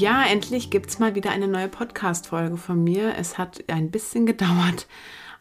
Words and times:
Ja, 0.00 0.24
endlich 0.24 0.70
gibt 0.70 0.88
es 0.88 0.98
mal 0.98 1.14
wieder 1.14 1.30
eine 1.30 1.46
neue 1.46 1.68
Podcast-Folge 1.68 2.56
von 2.56 2.82
mir. 2.82 3.16
Es 3.18 3.36
hat 3.36 3.62
ein 3.68 3.90
bisschen 3.90 4.24
gedauert. 4.32 4.86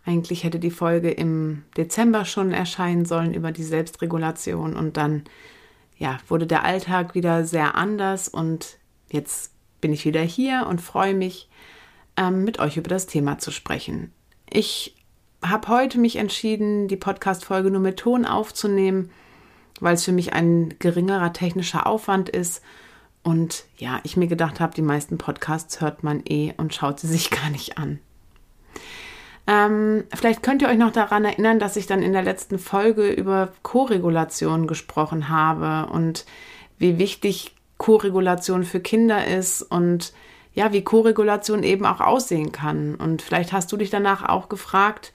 Eigentlich 0.05 0.43
hätte 0.43 0.59
die 0.59 0.69
Folge 0.69 1.11
im 1.11 1.63
Dezember 1.77 2.25
schon 2.25 2.51
erscheinen 2.51 3.05
sollen 3.05 3.33
über 3.33 3.53
die 3.53 3.63
Selbstregulation 3.63 4.75
und 4.75 4.97
dann 4.97 5.23
ja, 5.97 6.17
wurde 6.27 6.45
der 6.45 6.65
Alltag 6.65 7.15
wieder 7.15 7.45
sehr 7.45 7.75
anders 7.75 8.27
und 8.27 8.79
jetzt 9.09 9.53
bin 9.79 9.93
ich 9.93 10.03
wieder 10.03 10.21
hier 10.21 10.67
und 10.67 10.81
freue 10.81 11.13
mich, 11.13 11.47
ähm, 12.17 12.43
mit 12.43 12.59
euch 12.59 12.75
über 12.75 12.89
das 12.89 13.07
Thema 13.07 13.37
zu 13.37 13.51
sprechen. 13.51 14.11
Ich 14.49 14.93
habe 15.41 15.69
heute 15.69 15.99
mich 15.99 16.17
entschieden, 16.17 16.89
die 16.89 16.97
Podcast-Folge 16.97 17.71
nur 17.71 17.79
mit 17.79 17.95
Ton 17.95 18.25
aufzunehmen, 18.25 19.09
weil 19.79 19.93
es 19.93 20.03
für 20.03 20.11
mich 20.11 20.33
ein 20.33 20.75
geringerer 20.79 21.31
technischer 21.31 21.87
Aufwand 21.87 22.27
ist 22.27 22.61
und 23.29 23.65
ja, 23.77 23.99
ich 24.03 24.17
mir 24.17 24.25
gedacht 24.25 24.59
habe, 24.59 24.73
die 24.73 24.81
meisten 24.81 25.19
Podcasts 25.19 25.81
hört 25.81 26.03
man 26.03 26.23
eh 26.25 26.55
und 26.57 26.73
schaut 26.73 26.99
sie 26.99 27.07
sich 27.07 27.29
gar 27.31 27.51
nicht 27.51 27.77
an. 27.77 27.99
Ähm, 29.45 30.03
vielleicht 30.15 30.41
könnt 30.41 30.63
ihr 30.63 30.67
euch 30.67 30.77
noch 30.77 30.91
daran 30.91 31.25
erinnern, 31.25 31.59
dass 31.59 31.75
ich 31.75 31.85
dann 31.85 32.01
in 32.01 32.13
der 32.13 32.23
letzten 32.23 32.57
Folge 32.57 33.11
über 33.11 33.53
Koregulation 33.61 34.65
gesprochen 34.65 35.29
habe 35.29 35.91
und 35.91 36.25
wie 36.79 36.97
wichtig 36.97 37.55
Koregulation 37.77 38.63
für 38.63 38.79
Kinder 38.79 39.27
ist 39.27 39.61
und 39.61 40.11
ja, 40.55 40.73
wie 40.73 40.83
Koregulation 40.83 41.61
eben 41.61 41.85
auch 41.85 42.01
aussehen 42.01 42.51
kann. 42.51 42.95
Und 42.95 43.21
vielleicht 43.21 43.53
hast 43.53 43.71
du 43.71 43.77
dich 43.77 43.91
danach 43.91 44.27
auch 44.27 44.49
gefragt, 44.49 45.13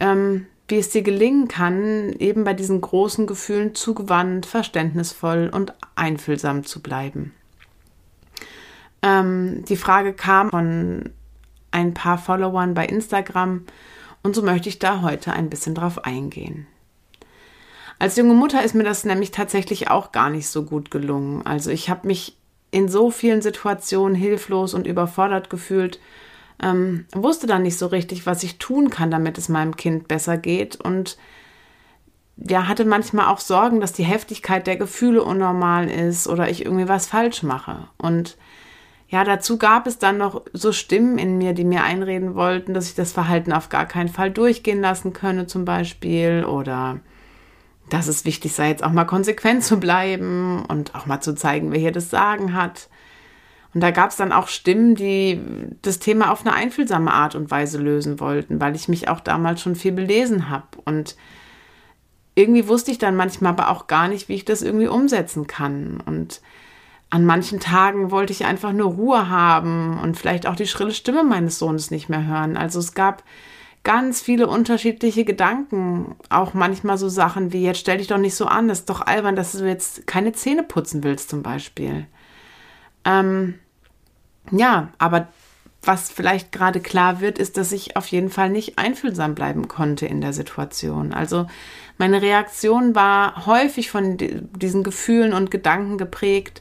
ähm, 0.00 0.46
wie 0.68 0.76
es 0.76 0.90
dir 0.90 1.02
gelingen 1.02 1.48
kann, 1.48 2.12
eben 2.18 2.44
bei 2.44 2.52
diesen 2.52 2.82
großen 2.82 3.26
Gefühlen 3.26 3.74
zugewandt, 3.74 4.44
verständnisvoll 4.44 5.50
und 5.52 5.72
einfühlsam 5.96 6.64
zu 6.64 6.82
bleiben. 6.82 7.32
Ähm, 9.02 9.64
die 9.68 9.76
Frage 9.76 10.12
kam 10.12 10.50
von 10.50 11.10
ein 11.70 11.94
paar 11.94 12.18
Followern 12.18 12.74
bei 12.74 12.86
Instagram 12.86 13.64
und 14.22 14.34
so 14.34 14.42
möchte 14.42 14.68
ich 14.68 14.78
da 14.78 15.02
heute 15.02 15.32
ein 15.32 15.50
bisschen 15.50 15.74
drauf 15.74 16.04
eingehen. 16.04 16.66
Als 17.98 18.16
junge 18.16 18.34
Mutter 18.34 18.62
ist 18.62 18.74
mir 18.74 18.84
das 18.84 19.04
nämlich 19.04 19.30
tatsächlich 19.32 19.90
auch 19.90 20.12
gar 20.12 20.30
nicht 20.30 20.48
so 20.48 20.62
gut 20.62 20.90
gelungen. 20.90 21.44
Also 21.44 21.70
ich 21.70 21.90
habe 21.90 22.06
mich 22.06 22.36
in 22.70 22.88
so 22.88 23.10
vielen 23.10 23.42
Situationen 23.42 24.14
hilflos 24.14 24.74
und 24.74 24.86
überfordert 24.86 25.50
gefühlt, 25.50 25.98
ähm, 26.62 27.06
wusste 27.12 27.46
dann 27.46 27.62
nicht 27.62 27.78
so 27.78 27.86
richtig, 27.86 28.26
was 28.26 28.42
ich 28.42 28.58
tun 28.58 28.90
kann, 28.90 29.10
damit 29.10 29.38
es 29.38 29.48
meinem 29.48 29.76
Kind 29.76 30.08
besser 30.08 30.36
geht 30.36 30.76
und 30.76 31.16
ja, 32.36 32.68
hatte 32.68 32.84
manchmal 32.84 33.26
auch 33.26 33.40
Sorgen, 33.40 33.80
dass 33.80 33.92
die 33.92 34.04
Heftigkeit 34.04 34.66
der 34.66 34.76
Gefühle 34.76 35.24
unnormal 35.24 35.90
ist 35.90 36.28
oder 36.28 36.48
ich 36.48 36.64
irgendwie 36.64 36.88
was 36.88 37.06
falsch 37.06 37.42
mache. 37.42 37.88
Und 37.96 38.36
ja, 39.08 39.24
dazu 39.24 39.56
gab 39.56 39.86
es 39.86 39.98
dann 39.98 40.18
noch 40.18 40.42
so 40.52 40.70
Stimmen 40.70 41.16
in 41.16 41.38
mir, 41.38 41.54
die 41.54 41.64
mir 41.64 41.82
einreden 41.82 42.34
wollten, 42.34 42.74
dass 42.74 42.88
ich 42.88 42.94
das 42.94 43.12
Verhalten 43.12 43.52
auf 43.54 43.70
gar 43.70 43.86
keinen 43.86 44.10
Fall 44.10 44.30
durchgehen 44.30 44.82
lassen 44.82 45.14
könne, 45.14 45.46
zum 45.46 45.64
Beispiel, 45.64 46.44
oder 46.44 47.00
dass 47.88 48.06
es 48.06 48.26
wichtig 48.26 48.52
sei, 48.52 48.68
jetzt 48.68 48.84
auch 48.84 48.92
mal 48.92 49.06
konsequent 49.06 49.64
zu 49.64 49.80
bleiben 49.80 50.62
und 50.66 50.94
auch 50.94 51.06
mal 51.06 51.20
zu 51.22 51.34
zeigen, 51.34 51.72
wer 51.72 51.80
hier 51.80 51.92
das 51.92 52.10
Sagen 52.10 52.52
hat. 52.52 52.90
Und 53.72 53.82
da 53.82 53.92
gab 53.92 54.10
es 54.10 54.16
dann 54.16 54.32
auch 54.32 54.48
Stimmen, 54.48 54.94
die 54.94 55.40
das 55.80 55.98
Thema 55.98 56.30
auf 56.30 56.44
eine 56.44 56.54
einfühlsame 56.54 57.10
Art 57.10 57.34
und 57.34 57.50
Weise 57.50 57.78
lösen 57.78 58.20
wollten, 58.20 58.60
weil 58.60 58.74
ich 58.74 58.88
mich 58.88 59.08
auch 59.08 59.20
damals 59.20 59.62
schon 59.62 59.74
viel 59.74 59.92
belesen 59.92 60.50
habe. 60.50 60.66
Und 60.84 61.16
irgendwie 62.34 62.68
wusste 62.68 62.90
ich 62.90 62.98
dann 62.98 63.16
manchmal 63.16 63.52
aber 63.52 63.70
auch 63.70 63.86
gar 63.86 64.08
nicht, 64.08 64.28
wie 64.28 64.34
ich 64.34 64.44
das 64.44 64.60
irgendwie 64.60 64.88
umsetzen 64.88 65.46
kann. 65.46 66.02
Und 66.04 66.42
an 67.10 67.24
manchen 67.24 67.58
Tagen 67.60 68.10
wollte 68.10 68.32
ich 68.32 68.44
einfach 68.44 68.72
nur 68.72 68.92
Ruhe 68.92 69.30
haben 69.30 69.98
und 70.00 70.16
vielleicht 70.18 70.46
auch 70.46 70.56
die 70.56 70.66
schrille 70.66 70.92
Stimme 70.92 71.24
meines 71.24 71.58
Sohnes 71.58 71.90
nicht 71.90 72.08
mehr 72.08 72.26
hören. 72.26 72.56
Also 72.56 72.78
es 72.78 72.94
gab 72.94 73.22
ganz 73.82 74.20
viele 74.20 74.46
unterschiedliche 74.48 75.24
Gedanken. 75.24 76.16
Auch 76.28 76.52
manchmal 76.52 76.98
so 76.98 77.08
Sachen 77.08 77.52
wie, 77.52 77.62
jetzt 77.62 77.80
stell 77.80 77.98
dich 77.98 78.08
doch 78.08 78.18
nicht 78.18 78.34
so 78.34 78.44
an, 78.46 78.68
das 78.68 78.80
ist 78.80 78.90
doch 78.90 79.00
albern, 79.00 79.36
dass 79.36 79.52
du 79.52 79.66
jetzt 79.66 80.06
keine 80.06 80.32
Zähne 80.32 80.62
putzen 80.62 81.02
willst 81.02 81.30
zum 81.30 81.42
Beispiel. 81.42 82.06
Ähm, 83.06 83.54
ja, 84.50 84.88
aber 84.98 85.28
was 85.82 86.10
vielleicht 86.10 86.52
gerade 86.52 86.80
klar 86.80 87.20
wird, 87.20 87.38
ist, 87.38 87.56
dass 87.56 87.72
ich 87.72 87.96
auf 87.96 88.06
jeden 88.08 88.28
Fall 88.28 88.50
nicht 88.50 88.78
einfühlsam 88.78 89.34
bleiben 89.34 89.68
konnte 89.68 90.04
in 90.04 90.20
der 90.20 90.34
Situation. 90.34 91.14
Also 91.14 91.46
meine 91.96 92.20
Reaktion 92.20 92.94
war 92.94 93.46
häufig 93.46 93.90
von 93.90 94.18
diesen 94.18 94.82
Gefühlen 94.82 95.32
und 95.32 95.50
Gedanken 95.50 95.96
geprägt. 95.96 96.60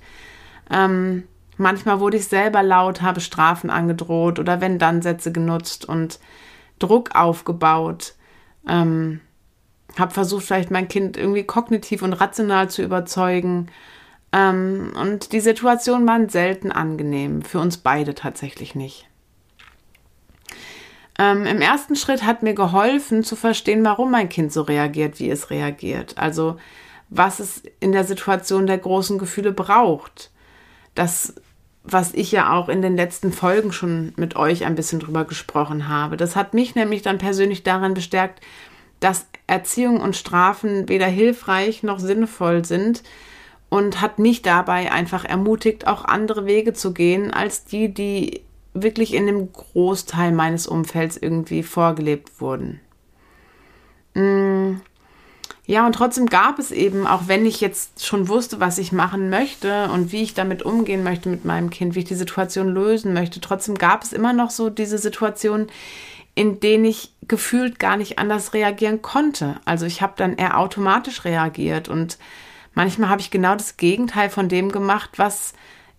Ähm, 0.71 1.23
manchmal 1.57 1.99
wurde 1.99 2.17
ich 2.17 2.27
selber 2.27 2.63
laut, 2.63 3.01
habe 3.01 3.21
Strafen 3.21 3.69
angedroht 3.69 4.39
oder 4.39 4.61
wenn 4.61 4.79
dann 4.79 5.01
Sätze 5.01 5.31
genutzt 5.31 5.85
und 5.85 6.19
Druck 6.79 7.15
aufgebaut. 7.15 8.15
Ähm, 8.67 9.21
habe 9.97 10.13
versucht, 10.13 10.45
vielleicht 10.45 10.71
mein 10.71 10.87
Kind 10.87 11.17
irgendwie 11.17 11.43
kognitiv 11.43 12.01
und 12.01 12.13
rational 12.13 12.69
zu 12.69 12.83
überzeugen 12.83 13.69
ähm, 14.33 14.93
und 14.99 15.31
die 15.31 15.39
Situation 15.39 16.07
waren 16.07 16.29
selten 16.29 16.71
angenehm, 16.71 17.41
für 17.41 17.59
uns 17.59 17.77
beide 17.77 18.13
tatsächlich 18.13 18.75
nicht. 18.75 19.07
Ähm, 21.17 21.45
Im 21.45 21.61
ersten 21.61 21.95
Schritt 21.95 22.23
hat 22.23 22.43
mir 22.43 22.53
geholfen 22.53 23.23
zu 23.23 23.35
verstehen, 23.35 23.83
warum 23.83 24.11
mein 24.11 24.29
Kind 24.29 24.53
so 24.53 24.61
reagiert, 24.61 25.19
wie 25.19 25.29
es 25.29 25.49
reagiert. 25.49 26.17
Also 26.17 26.57
was 27.09 27.39
es 27.39 27.63
in 27.79 27.93
der 27.93 28.03
Situation 28.03 28.67
der 28.67 28.77
großen 28.77 29.17
Gefühle 29.17 29.53
braucht. 29.53 30.29
Das, 30.97 31.35
was 31.83 32.13
ich 32.13 32.31
ja 32.31 32.53
auch 32.53 32.67
in 32.67 32.81
den 32.81 32.95
letzten 32.95 33.31
Folgen 33.31 33.71
schon 33.71 34.13
mit 34.17 34.35
euch 34.35 34.65
ein 34.65 34.75
bisschen 34.75 34.99
drüber 34.99 35.25
gesprochen 35.25 35.87
habe. 35.87 36.17
Das 36.17 36.35
hat 36.35 36.53
mich 36.53 36.75
nämlich 36.75 37.01
dann 37.01 37.17
persönlich 37.17 37.63
darin 37.63 37.93
bestärkt, 37.93 38.41
dass 38.99 39.27
Erziehung 39.45 40.01
und 40.01 40.15
Strafen 40.15 40.89
weder 40.89 41.05
hilfreich 41.05 41.83
noch 41.83 41.99
sinnvoll 41.99 42.65
sind, 42.65 43.03
und 43.69 44.01
hat 44.01 44.19
mich 44.19 44.41
dabei 44.41 44.91
einfach 44.91 45.25
ermutigt, 45.25 45.87
auch 45.87 46.05
andere 46.05 46.45
Wege 46.45 46.73
zu 46.73 46.93
gehen 46.93 47.31
als 47.31 47.65
die, 47.65 47.93
die 47.93 48.41
wirklich 48.73 49.13
in 49.13 49.25
dem 49.25 49.51
Großteil 49.51 50.31
meines 50.31 50.67
Umfelds 50.67 51.17
irgendwie 51.17 51.63
vorgelebt 51.63 52.39
wurden. 52.39 52.79
Mm. 54.13 54.75
Ja, 55.69 55.85
und 55.85 55.93
trotzdem 55.93 56.27
gab 56.27 56.59
es 56.59 56.71
eben, 56.71 57.05
auch 57.05 57.27
wenn 57.27 57.45
ich 57.45 57.59
jetzt 57.59 58.05
schon 58.05 58.29
wusste, 58.29 58.61
was 58.61 58.77
ich 58.77 58.93
machen 58.93 59.29
möchte 59.29 59.89
und 59.91 60.13
wie 60.13 60.23
ich 60.23 60.33
damit 60.33 60.63
umgehen 60.63 61.03
möchte 61.03 61.27
mit 61.27 61.43
meinem 61.43 61.69
Kind, 61.69 61.93
wie 61.93 61.99
ich 61.99 62.05
die 62.05 62.15
Situation 62.15 62.69
lösen 62.69 63.13
möchte, 63.13 63.41
trotzdem 63.41 63.75
gab 63.75 64.01
es 64.01 64.13
immer 64.13 64.31
noch 64.31 64.49
so 64.49 64.69
diese 64.69 64.97
Situationen, 64.97 65.67
in 66.35 66.61
denen 66.61 66.85
ich 66.85 67.11
gefühlt 67.27 67.79
gar 67.79 67.97
nicht 67.97 68.17
anders 68.17 68.53
reagieren 68.53 69.01
konnte. 69.01 69.59
Also 69.65 69.85
ich 69.85 70.01
habe 70.01 70.13
dann 70.15 70.37
eher 70.37 70.57
automatisch 70.57 71.25
reagiert 71.25 71.89
und 71.89 72.17
manchmal 72.73 73.09
habe 73.09 73.19
ich 73.19 73.29
genau 73.29 73.53
das 73.55 73.75
Gegenteil 73.75 74.29
von 74.29 74.47
dem 74.47 74.71
gemacht, 74.71 75.11
was 75.17 75.51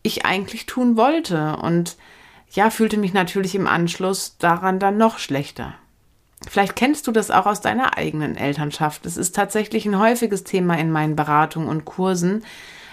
ich 0.03 0.25
eigentlich 0.25 0.65
tun 0.65 0.97
wollte. 0.97 1.57
Und 1.57 1.97
ja, 2.53 2.71
fühlte 2.71 2.97
mich 2.97 3.13
natürlich 3.13 3.55
im 3.55 3.67
Anschluss 3.67 4.39
daran 4.39 4.79
dann 4.79 4.97
noch 4.97 5.19
schlechter. 5.19 5.75
Vielleicht 6.47 6.77
kennst 6.77 7.07
du 7.07 7.13
das 7.13 7.31
auch 7.31 7.47
aus 7.47 7.61
deiner 7.61 7.97
eigenen 7.97 8.37
Elternschaft. 8.37 9.07
Es 9.07 9.17
ist 9.17 9.35
tatsächlich 9.35 9.87
ein 9.87 9.99
häufiges 9.99 10.45
Thema 10.45 10.79
in 10.79 10.91
meinen 10.91 11.17
Beratungen 11.17 11.69
und 11.69 11.85
Kursen, 11.85 12.45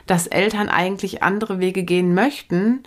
dass 0.07 0.27
Eltern 0.27 0.69
eigentlich 0.69 1.21
andere 1.21 1.59
Wege 1.59 1.83
gehen 1.83 2.13
möchten 2.13 2.83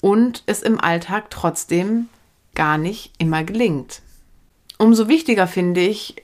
und 0.00 0.42
es 0.46 0.62
im 0.62 0.80
Alltag 0.80 1.30
trotzdem 1.30 2.08
gar 2.54 2.78
nicht 2.78 3.12
immer 3.18 3.44
gelingt. 3.44 4.02
Umso 4.78 5.08
wichtiger 5.08 5.46
finde 5.46 5.80
ich, 5.80 6.16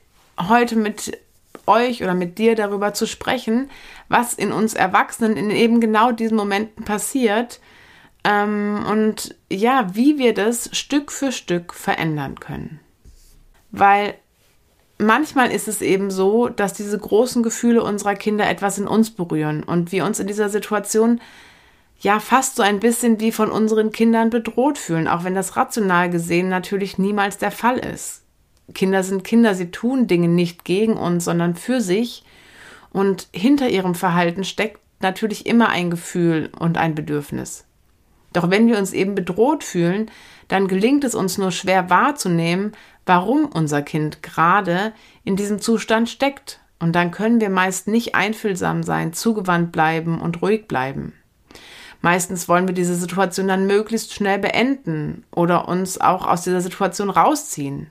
heute 0.49 0.77
mit 0.77 1.19
euch 1.67 2.03
oder 2.03 2.15
mit 2.15 2.39
dir 2.39 2.55
darüber 2.55 2.95
zu 2.95 3.07
sprechen, 3.07 3.71
was 4.09 4.35
in 4.35 4.53
uns 4.53 4.75
Erwachsenen 4.75 5.37
in 5.37 5.51
eben 5.51 5.81
genau 5.81 6.13
diesen 6.13 6.37
Momenten 6.37 6.85
passiert 6.85 7.61
ähm, 8.25 8.85
und 8.89 9.37
ja, 9.51 9.95
wie 9.95 10.19
wir 10.19 10.35
das 10.35 10.71
Stück 10.77 11.13
für 11.13 11.33
Stück 11.33 11.75
verändern 11.75 12.41
können. 12.41 12.81
Weil 13.71 14.15
manchmal 14.99 15.51
ist 15.53 15.69
es 15.69 15.81
eben 15.81 16.11
so, 16.11 16.49
dass 16.49 16.73
diese 16.73 16.99
großen 16.99 17.43
Gefühle 17.43 17.83
unserer 17.83 18.15
Kinder 18.15 18.49
etwas 18.49 18.79
in 18.79 18.87
uns 18.87 19.11
berühren 19.11 19.63
und 19.63 19.93
wir 19.93 20.05
uns 20.05 20.19
in 20.21 20.27
dieser 20.27 20.49
Situation 20.49 21.21
ja 22.01 22.21
fast 22.21 22.57
so 22.57 22.63
ein 22.63 22.81
bisschen 22.81 23.21
wie 23.21 23.33
von 23.33 23.51
unseren 23.51 23.91
Kindern 23.91 24.31
bedroht 24.31 24.79
fühlen, 24.79 25.09
auch 25.09 25.25
wenn 25.25 25.35
das 25.35 25.57
rational 25.57 26.11
gesehen 26.11 26.49
natürlich 26.49 26.99
niemals 26.99 27.39
der 27.39 27.51
Fall 27.51 27.79
ist. 27.79 28.23
Kinder 28.75 29.03
sind 29.03 29.25
Kinder, 29.25 29.55
sie 29.55 29.71
tun 29.71 30.07
Dinge 30.07 30.29
nicht 30.29 30.65
gegen 30.65 30.97
uns, 30.97 31.25
sondern 31.25 31.57
für 31.57 31.81
sich 31.81 32.25
und 32.91 33.29
hinter 33.33 33.69
ihrem 33.69 33.95
Verhalten 33.95 34.45
steckt 34.45 34.81
natürlich 35.01 35.47
immer 35.47 35.69
ein 35.69 35.91
Gefühl 35.91 36.51
und 36.59 36.77
ein 36.77 36.95
Bedürfnis. 36.95 37.65
Doch 38.33 38.51
wenn 38.51 38.69
wir 38.69 38.79
uns 38.79 38.93
eben 38.93 39.15
bedroht 39.15 39.65
fühlen, 39.65 40.11
dann 40.49 40.69
gelingt 40.69 41.05
es 41.05 41.15
uns 41.15 41.39
nur 41.39 41.51
schwer 41.51 41.89
wahrzunehmen, 41.89 42.73
warum 43.09 43.47
unser 43.47 43.83
Kind 43.83 44.23
gerade 44.23 44.93
in 45.25 45.37
diesem 45.37 45.61
Zustand 45.61 46.09
steckt. 46.09 46.61
Und 46.79 46.93
dann 46.93 47.11
können 47.11 47.41
wir 47.41 47.51
meist 47.51 47.89
nicht 47.89 48.15
einfühlsam 48.15 48.85
sein, 48.85 49.13
zugewandt 49.13 49.73
bleiben 49.73 50.21
und 50.21 50.43
ruhig 50.43 50.69
bleiben. 50.69 51.13
Meistens 52.01 52.49
wollen 52.49 52.69
wir 52.69 52.75
diese 52.75 52.95
Situation 52.95 53.49
dann 53.49 53.67
möglichst 53.67 54.15
schnell 54.15 54.39
beenden 54.39 55.25
oder 55.33 55.67
uns 55.67 56.01
auch 56.01 56.27
aus 56.27 56.43
dieser 56.43 56.61
Situation 56.61 57.11
rausziehen. 57.11 57.91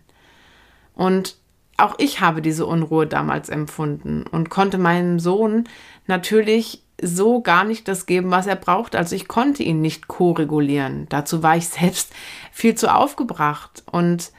Und 0.93 1.35
auch 1.75 1.95
ich 1.97 2.21
habe 2.21 2.41
diese 2.41 2.65
Unruhe 2.65 3.05
damals 3.05 3.49
empfunden 3.49 4.23
und 4.31 4.49
konnte 4.49 4.77
meinem 4.77 5.19
Sohn 5.19 5.65
natürlich 6.07 6.83
so 7.01 7.41
gar 7.41 7.63
nicht 7.63 7.87
das 7.87 8.05
geben, 8.05 8.31
was 8.31 8.47
er 8.47 8.55
braucht. 8.55 8.95
Also 8.95 9.15
ich 9.15 9.27
konnte 9.27 9.61
ihn 9.63 9.81
nicht 9.81 10.07
ko-regulieren. 10.07 11.07
Dazu 11.09 11.43
war 11.43 11.57
ich 11.57 11.67
selbst 11.67 12.13
viel 12.51 12.75
zu 12.75 12.93
aufgebracht. 12.93 13.83
Und 13.91 14.31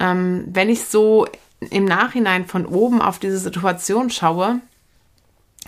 ähm, 0.00 0.44
wenn 0.48 0.68
ich 0.68 0.84
so 0.84 1.26
im 1.70 1.84
Nachhinein 1.84 2.46
von 2.46 2.66
oben 2.66 3.02
auf 3.02 3.18
diese 3.18 3.38
Situation 3.38 4.10
schaue, 4.10 4.60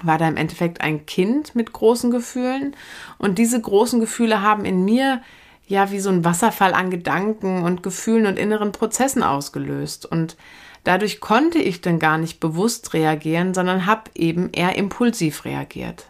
war 0.02 0.18
da 0.18 0.28
im 0.28 0.36
Endeffekt 0.36 0.80
ein 0.80 1.04
Kind 1.06 1.54
mit 1.54 1.72
großen 1.72 2.10
Gefühlen. 2.10 2.76
Und 3.18 3.38
diese 3.38 3.60
großen 3.60 4.00
Gefühle 4.00 4.42
haben 4.42 4.64
in 4.64 4.84
mir 4.84 5.20
ja 5.66 5.90
wie 5.90 6.00
so 6.00 6.10
ein 6.10 6.24
Wasserfall 6.24 6.74
an 6.74 6.90
Gedanken 6.90 7.62
und 7.62 7.82
Gefühlen 7.82 8.26
und 8.26 8.38
inneren 8.38 8.72
Prozessen 8.72 9.22
ausgelöst. 9.22 10.06
Und 10.06 10.36
dadurch 10.84 11.20
konnte 11.20 11.58
ich 11.58 11.80
dann 11.80 11.98
gar 11.98 12.18
nicht 12.18 12.40
bewusst 12.40 12.94
reagieren, 12.94 13.54
sondern 13.54 13.86
habe 13.86 14.10
eben 14.14 14.50
eher 14.52 14.76
impulsiv 14.76 15.44
reagiert. 15.44 16.06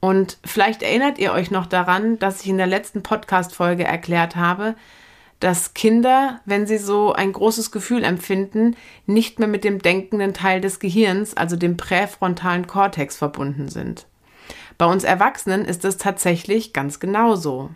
Und 0.00 0.38
vielleicht 0.44 0.82
erinnert 0.82 1.18
ihr 1.18 1.32
euch 1.32 1.50
noch 1.50 1.66
daran, 1.66 2.18
dass 2.18 2.40
ich 2.40 2.48
in 2.48 2.56
der 2.56 2.66
letzten 2.66 3.02
Podcast-Folge 3.02 3.84
erklärt 3.84 4.34
habe, 4.36 4.74
dass 5.40 5.72
Kinder, 5.72 6.40
wenn 6.44 6.66
sie 6.66 6.76
so 6.76 7.14
ein 7.14 7.32
großes 7.32 7.72
Gefühl 7.72 8.04
empfinden, 8.04 8.76
nicht 9.06 9.38
mehr 9.38 9.48
mit 9.48 9.64
dem 9.64 9.80
denkenden 9.80 10.34
Teil 10.34 10.60
des 10.60 10.78
Gehirns, 10.78 11.34
also 11.34 11.56
dem 11.56 11.78
präfrontalen 11.78 12.66
Kortex, 12.66 13.16
verbunden 13.16 13.68
sind. 13.68 14.06
Bei 14.76 14.84
uns 14.84 15.02
Erwachsenen 15.02 15.64
ist 15.64 15.84
es 15.84 15.96
tatsächlich 15.96 16.74
ganz 16.74 17.00
genauso. 17.00 17.70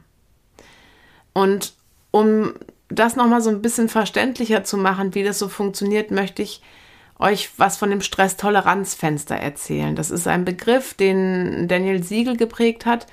Und 1.33 1.73
um 2.11 2.53
das 2.89 3.17
nochmal 3.17 3.41
so 3.41 3.51
ein 3.51 3.63
bisschen 3.63 3.89
verständlicher 3.89 4.63
zu 4.65 4.77
machen, 4.77 5.15
wie 5.15 5.25
das 5.25 5.39
so 5.39 5.49
funktioniert, 5.49 6.11
möchte 6.11 6.43
ich 6.43 6.63
euch 7.19 7.51
was 7.57 7.79
von 7.79 7.91
dem 7.91 8.03
Stresstoleranzfenster 8.03 9.37
erzählen. 9.37 9.97
Das 9.97 10.11
ist 10.11 10.27
ein 10.27 10.45
Begriff, 10.45 10.95
den 10.95 11.67
Daniel 11.69 12.03
Siegel 12.03 12.37
geprägt 12.37 12.85
hat 12.85 13.07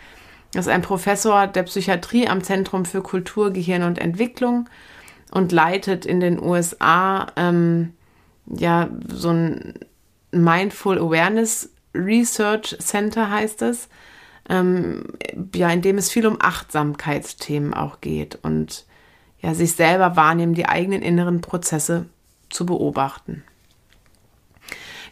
ist 0.60 0.68
ein 0.68 0.82
Professor 0.82 1.48
der 1.48 1.64
Psychiatrie 1.64 2.28
am 2.28 2.44
Zentrum 2.44 2.86
für 2.86 3.02
Kultur, 3.02 3.52
Gehirn 3.52 3.84
und 3.84 4.00
Entwicklung 4.00 4.70
und 5.32 5.52
leitet 5.52 6.06
in 6.06 6.20
den 6.20 6.42
USA 6.42 7.28
ähm, 7.38 7.94
ja 8.46 8.90
so 9.08 9.30
ein 9.30 9.74
Mindful 10.32 10.98
Awareness 10.98 11.70
Research 11.94 12.78
Center 12.80 13.30
heißt 13.30 13.62
es, 13.64 13.90
ähm, 14.50 15.04
ja, 15.56 15.70
in 15.70 15.82
dem 15.82 15.98
es 15.98 16.12
viel 16.12 16.26
um 16.26 16.38
Achtsamkeitsthemen 16.40 17.74
auch 17.74 18.02
geht 18.02 18.40
und 18.42 18.86
ja, 19.40 19.54
sich 19.54 19.74
selber 19.74 20.16
wahrnehmen, 20.16 20.54
die 20.54 20.68
eigenen 20.68 21.02
inneren 21.02 21.42
Prozesse 21.42 22.06
zu 22.50 22.66
beobachten. 22.66 23.44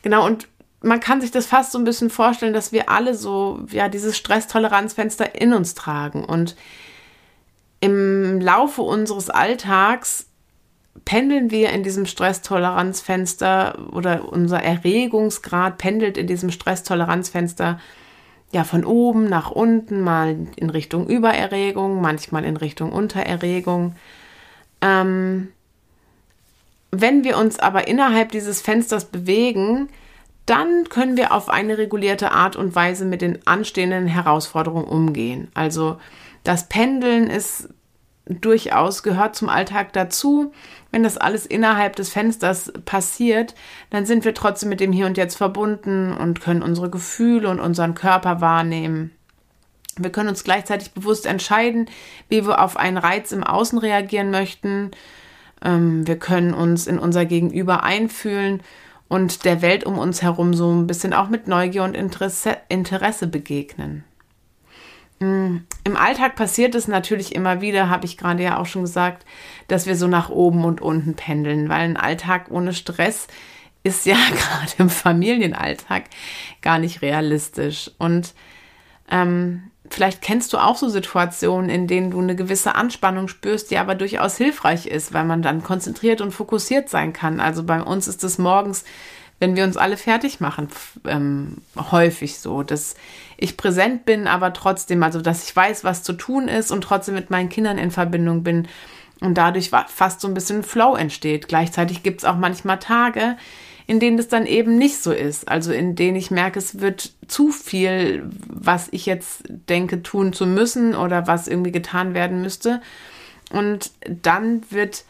Genau, 0.02 0.26
und 0.26 0.48
man 0.82 1.00
kann 1.00 1.22
sich 1.22 1.32
das 1.32 1.46
fast 1.46 1.72
so 1.72 1.78
ein 1.78 1.84
bisschen 1.84 2.10
vorstellen, 2.10 2.54
dass 2.54 2.72
wir 2.72 2.90
alle 2.90 3.14
so, 3.14 3.60
ja, 3.70 3.90
dieses 3.90 4.18
Stresstoleranzfenster 4.18 5.36
in 5.40 5.54
uns 5.54 5.74
tragen. 5.74 6.24
Und 6.24 6.56
im 7.82 8.40
Laufe 8.40 8.82
unseres 8.82 9.30
Alltags 9.30 10.26
pendeln 11.06 11.52
wir 11.52 11.70
in 11.72 11.84
diesem 11.84 12.06
Stresstoleranzfenster 12.06 13.78
oder 13.92 14.32
unser 14.32 14.62
Erregungsgrad 14.62 15.78
pendelt 15.78 16.18
in 16.18 16.28
diesem 16.28 16.52
Stresstoleranzfenster 16.52 17.80
ja 18.52 18.64
von 18.64 18.84
oben 18.84 19.30
nach 19.30 19.52
unten, 19.52 20.02
mal 20.02 20.48
in 20.56 20.70
Richtung 20.70 21.08
Übererregung, 21.08 22.02
manchmal 22.02 22.46
in 22.46 22.58
Richtung 22.58 22.92
Untererregung. 22.92 23.96
Ähm, 24.82 25.50
wenn 26.92 27.24
wir 27.24 27.38
uns 27.38 27.60
aber 27.60 27.88
innerhalb 27.88 28.32
dieses 28.32 28.62
Fensters 28.62 29.06
bewegen, 29.06 29.90
dann 30.50 30.90
können 30.90 31.16
wir 31.16 31.32
auf 31.32 31.50
eine 31.50 31.78
regulierte 31.78 32.32
Art 32.32 32.56
und 32.56 32.76
Weise 32.76 33.06
mit 33.06 33.22
den 33.22 33.46
anstehenden 33.46 34.08
Herausforderungen 34.08 34.88
umgehen. 34.88 35.50
Also 35.54 36.00
das 36.44 36.68
Pendeln 36.68 37.30
ist 37.30 37.70
durchaus 38.26 39.04
gehört 39.04 39.36
zum 39.36 39.50
Alltag 39.50 39.94
dazu. 39.94 40.52
Wenn 40.92 41.04
das 41.04 41.18
alles 41.18 41.46
innerhalb 41.46 41.96
des 41.96 42.10
Fensters 42.10 42.72
passiert, 42.86 43.54
dann 43.92 44.06
sind 44.06 44.26
wir 44.26 44.34
trotzdem 44.34 44.70
mit 44.70 44.80
dem 44.80 44.92
Hier 44.92 45.06
und 45.06 45.18
Jetzt 45.18 45.36
verbunden 45.36 46.14
und 46.14 46.42
können 46.42 46.64
unsere 46.64 46.90
Gefühle 46.90 47.50
und 47.50 47.60
unseren 47.60 47.94
Körper 47.94 48.42
wahrnehmen. 48.42 49.12
Wir 49.98 50.12
können 50.12 50.30
uns 50.30 50.44
gleichzeitig 50.44 50.94
bewusst 50.94 51.26
entscheiden, 51.26 51.90
wie 52.28 52.46
wir 52.46 52.64
auf 52.64 52.78
einen 52.78 52.98
Reiz 52.98 53.32
im 53.32 53.44
Außen 53.44 53.78
reagieren 53.78 54.32
möchten. 54.32 54.92
Ähm, 55.64 56.08
wir 56.08 56.18
können 56.18 56.54
uns 56.54 56.88
in 56.88 56.98
unser 56.98 57.26
Gegenüber 57.26 57.84
einfühlen 57.84 58.64
und 59.10 59.44
der 59.44 59.62
Welt 59.62 59.84
um 59.84 59.98
uns 59.98 60.22
herum 60.22 60.54
so 60.54 60.72
ein 60.72 60.88
bisschen 60.88 61.14
auch 61.14 61.28
mit 61.28 61.48
Neugier 61.48 61.84
und 61.84 61.98
Interesse, 61.98 62.58
Interesse 62.70 63.28
begegnen. 63.28 64.06
Mm, 65.20 65.58
Im 65.84 65.98
Alltag 65.98 66.36
passiert 66.36 66.76
es 66.76 66.88
natürlich 66.88 67.36
immer 67.36 67.60
wieder, 67.60 67.90
habe 67.90 68.06
ich 68.06 68.18
gerade 68.18 68.42
ja 68.42 68.58
auch 68.58 68.68
schon 68.68 68.84
gesagt, 68.84 69.26
dass 69.68 69.86
wir 69.86 69.98
so 69.98 70.08
nach 70.08 70.30
oben 70.30 70.64
und 70.64 70.80
unten 70.80 71.16
pendeln, 71.16 71.68
weil 71.68 71.82
ein 71.82 71.98
Alltag 71.98 72.46
ohne 72.50 72.74
Stress 72.74 73.28
ist 73.84 74.06
ja 74.06 74.16
gerade 74.30 74.72
im 74.78 74.90
Familienalltag 74.90 76.04
gar 76.62 76.80
nicht 76.80 77.02
realistisch. 77.02 77.92
Und 77.98 78.34
ähm, 79.10 79.72
vielleicht 79.90 80.22
kennst 80.22 80.54
du 80.54 80.58
auch 80.58 80.78
so 80.78 80.90
Situationen, 80.90 81.70
in 81.70 81.88
denen 81.88 82.12
du 82.12 82.20
eine 82.20 82.36
gewisse 82.36 82.76
Anspannung 82.76 83.28
spürst, 83.28 83.72
die 83.72 83.78
aber 83.78 83.96
durchaus 83.96 84.38
hilfreich 84.38 84.86
ist, 84.86 85.14
weil 85.14 85.26
man 85.26 85.42
dann 85.42 85.64
konzentriert 85.64 86.22
und 86.22 86.32
fokussiert 86.32 86.90
sein 86.90 87.14
kann. 87.14 87.40
Also 87.40 87.64
bei 87.64 87.82
uns 87.82 88.08
ist 88.08 88.24
es 88.24 88.38
morgens, 88.38 88.86
wenn 89.40 89.56
wir 89.56 89.64
uns 89.64 89.78
alle 89.78 89.98
fertig 89.98 90.40
machen, 90.40 90.68
ähm, 91.06 91.58
häufig 91.92 92.40
so, 92.40 92.62
dass 92.62 92.96
ich 93.38 93.58
präsent 93.58 94.06
bin, 94.06 94.28
aber 94.28 94.54
trotzdem, 94.54 95.02
also 95.02 95.22
dass 95.22 95.48
ich 95.48 95.56
weiß, 95.56 95.84
was 95.84 96.04
zu 96.04 96.14
tun 96.14 96.48
ist 96.48 96.72
und 96.72 96.82
trotzdem 96.82 97.16
mit 97.16 97.30
meinen 97.30 97.50
Kindern 97.50 97.78
in 97.78 97.92
Verbindung 97.92 98.44
bin 98.44 98.68
und 99.22 99.38
dadurch 99.38 99.70
fast 99.70 100.22
so 100.22 100.28
ein 100.28 100.34
bisschen 100.34 100.64
Flow 100.64 100.96
entsteht. 100.96 101.48
Gleichzeitig 101.48 102.04
gibt 102.04 102.20
es 102.20 102.26
auch 102.26 102.36
manchmal 102.36 102.80
Tage, 102.80 103.38
in 103.90 104.00
denen 104.00 104.20
es 104.20 104.28
dann 104.28 104.46
eben 104.46 104.78
nicht 104.78 105.02
so 105.02 105.12
ist. 105.12 105.48
Also 105.48 105.72
in 105.72 105.96
denen 105.96 106.16
ich 106.16 106.30
merke, 106.30 106.60
es 106.60 106.80
wird 106.80 107.12
zu 107.28 107.50
viel, 107.50 108.30
was 108.48 108.88
ich 108.92 109.08
jetzt 109.08 109.42
denke, 109.48 110.04
tun 110.04 110.32
zu 110.32 110.46
müssen 110.46 110.94
oder 110.94 111.26
was 111.26 111.48
irgendwie 111.48 111.72
getan 111.72 112.14
werden 112.14 112.44
müsste. 112.44 112.84
Und 113.52 113.90
dann 114.08 114.62
wird, 114.70 115.06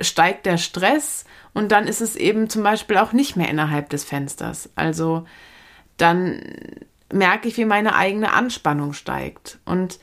steigt 0.00 0.46
der 0.46 0.56
Stress 0.56 1.24
und 1.52 1.72
dann 1.72 1.88
ist 1.88 2.00
es 2.00 2.14
eben 2.14 2.48
zum 2.48 2.62
Beispiel 2.62 2.98
auch 2.98 3.12
nicht 3.12 3.34
mehr 3.34 3.48
innerhalb 3.48 3.88
des 3.88 4.04
Fensters. 4.04 4.70
Also 4.76 5.26
dann 5.96 6.42
merke 7.12 7.48
ich, 7.48 7.56
wie 7.56 7.64
meine 7.64 7.96
eigene 7.96 8.32
Anspannung 8.34 8.92
steigt. 8.92 9.58
Und 9.64 9.98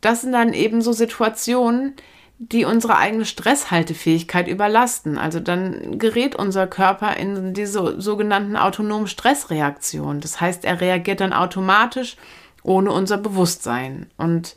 das 0.00 0.20
sind 0.20 0.30
dann 0.30 0.52
eben 0.52 0.82
so 0.82 0.92
Situationen, 0.92 1.94
die 2.38 2.64
unsere 2.64 2.96
eigene 2.96 3.24
Stresshaltefähigkeit 3.24 4.46
überlasten. 4.48 5.16
Also 5.16 5.40
dann 5.40 5.98
gerät 5.98 6.34
unser 6.34 6.66
Körper 6.66 7.16
in 7.16 7.54
diese 7.54 8.00
sogenannten 8.00 8.56
autonomen 8.56 9.06
Stressreaktionen. 9.06 10.20
Das 10.20 10.40
heißt, 10.40 10.64
er 10.64 10.80
reagiert 10.80 11.20
dann 11.20 11.32
automatisch 11.32 12.16
ohne 12.62 12.92
unser 12.92 13.16
Bewusstsein. 13.16 14.10
Und 14.18 14.56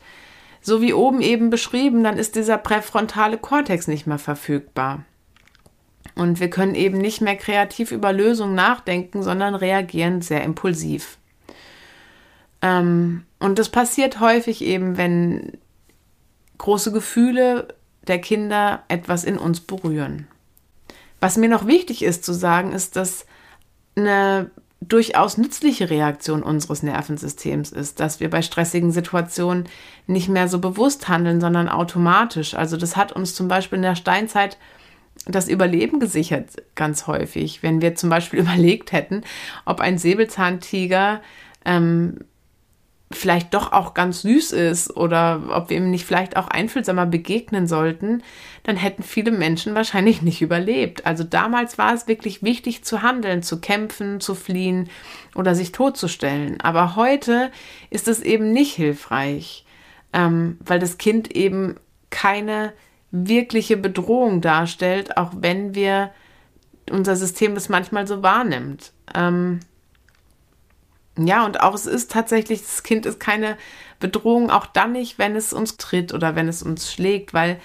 so 0.62 0.82
wie 0.82 0.94
oben 0.94 1.22
eben 1.22 1.50
beschrieben, 1.50 2.04
dann 2.04 2.18
ist 2.18 2.36
dieser 2.36 2.58
präfrontale 2.58 3.38
Kortex 3.38 3.88
nicht 3.88 4.08
mehr 4.08 4.20
verfügbar. 4.20 5.06
Und 6.16 6.42
wir 6.42 6.50
können 6.50 6.76
eben 6.76 6.98
nicht 6.98 7.22
mehr 7.22 7.38
kreativ 7.38 7.92
über 7.92 8.12
Lösungen 8.12 8.56
nachdenken, 8.56 9.24
sondern 9.24 9.56
reagieren 9.56 10.22
sehr 10.22 10.44
impulsiv. 10.44 11.18
Ähm, 12.62 13.24
und 13.40 13.58
das 13.58 13.70
passiert 13.70 14.20
häufig 14.20 14.62
eben, 14.66 14.98
wenn 14.98 15.58
große 16.60 16.92
Gefühle 16.92 17.70
der 18.08 18.22
Kinder 18.22 18.84
etwas 18.88 19.24
in 19.24 19.40
uns 19.40 19.60
berühren. 19.60 20.28
Was 21.20 21.38
mir 21.38 21.50
noch 21.50 21.68
wichtig 21.68 22.04
ist 22.04 22.24
zu 22.24 22.34
sagen, 22.34 22.72
ist, 22.72 22.96
dass 22.96 23.26
eine 23.96 24.52
durchaus 24.82 25.38
nützliche 25.38 25.90
Reaktion 25.90 26.42
unseres 26.42 26.84
Nervensystems 26.84 27.72
ist, 27.72 28.00
dass 28.00 28.20
wir 28.22 28.30
bei 28.30 28.42
stressigen 28.42 28.92
Situationen 28.92 29.68
nicht 30.08 30.30
mehr 30.30 30.48
so 30.48 30.60
bewusst 30.60 31.10
handeln, 31.10 31.42
sondern 31.42 31.68
automatisch. 31.68 32.54
Also 32.54 32.78
das 32.78 32.96
hat 32.96 33.12
uns 33.12 33.36
zum 33.36 33.50
Beispiel 33.50 33.78
in 33.78 33.84
der 33.84 33.96
Steinzeit 33.96 34.58
das 35.26 35.50
Überleben 35.50 36.00
gesichert, 36.00 36.64
ganz 36.76 37.08
häufig. 37.08 37.62
Wenn 37.62 37.82
wir 37.82 37.96
zum 37.96 38.10
Beispiel 38.10 38.40
überlegt 38.42 38.94
hätten, 38.94 39.24
ob 39.66 39.82
ein 39.82 39.98
Säbelzahntiger 39.98 41.22
ähm, 41.66 42.20
vielleicht 43.12 43.56
doch 43.56 43.72
auch 43.72 43.96
ganz 43.96 44.22
süß 44.22 44.52
ist 44.52 44.96
oder 44.96 45.42
ob 45.50 45.70
wir 45.70 45.78
ihm 45.78 45.90
nicht 45.90 46.06
vielleicht 46.06 46.38
auch 46.38 46.48
einfühlsamer 46.48 47.08
begegnen 47.08 47.68
sollten, 47.68 48.22
dann 48.64 48.76
hätten 48.76 49.02
viele 49.02 49.32
Menschen 49.32 49.74
wahrscheinlich 49.74 50.22
nicht 50.22 50.42
überlebt. 50.42 51.08
Also 51.08 51.24
damals 51.24 51.80
war 51.80 51.94
es 51.94 52.08
wirklich 52.08 52.44
wichtig 52.44 52.84
zu 52.84 53.02
handeln, 53.02 53.42
zu 53.42 53.60
kämpfen, 53.60 54.20
zu 54.20 54.36
fliehen 54.36 54.90
oder 55.34 55.56
sich 55.56 55.72
totzustellen. 55.72 56.62
Aber 56.62 56.96
heute 56.96 57.52
ist 57.90 58.08
es 58.08 58.22
eben 58.22 58.52
nicht 58.52 58.76
hilfreich, 58.76 59.66
ähm, 60.14 60.60
weil 60.60 60.80
das 60.80 61.00
Kind 61.00 61.36
eben 61.36 61.78
keine 62.12 62.74
wirkliche 63.12 63.78
Bedrohung 63.78 64.40
darstellt, 64.42 65.18
auch 65.18 65.32
wenn 65.36 65.74
wir 65.74 66.12
unser 66.92 67.16
System 67.16 67.56
das 67.56 67.70
manchmal 67.70 68.06
so 68.06 68.22
wahrnimmt. 68.22 68.94
Ähm, 69.16 69.62
ja, 71.28 71.46
und 71.46 71.62
auch 71.62 71.74
es 71.74 71.86
ist 71.86 72.12
tatsächlich, 72.12 72.62
das 72.62 72.84
Kind 72.84 73.06
ist 73.06 73.20
keine 73.20 73.58
Bedrohung, 74.00 74.50
auch 74.50 74.66
dann 74.66 74.94
nicht, 74.94 75.20
wenn 75.20 75.36
es 75.36 75.54
uns 75.54 75.78
tritt 75.78 76.14
oder 76.14 76.36
wenn 76.36 76.48
es 76.48 76.64
uns 76.64 76.92
schlägt, 76.92 77.34
weil 77.34 77.60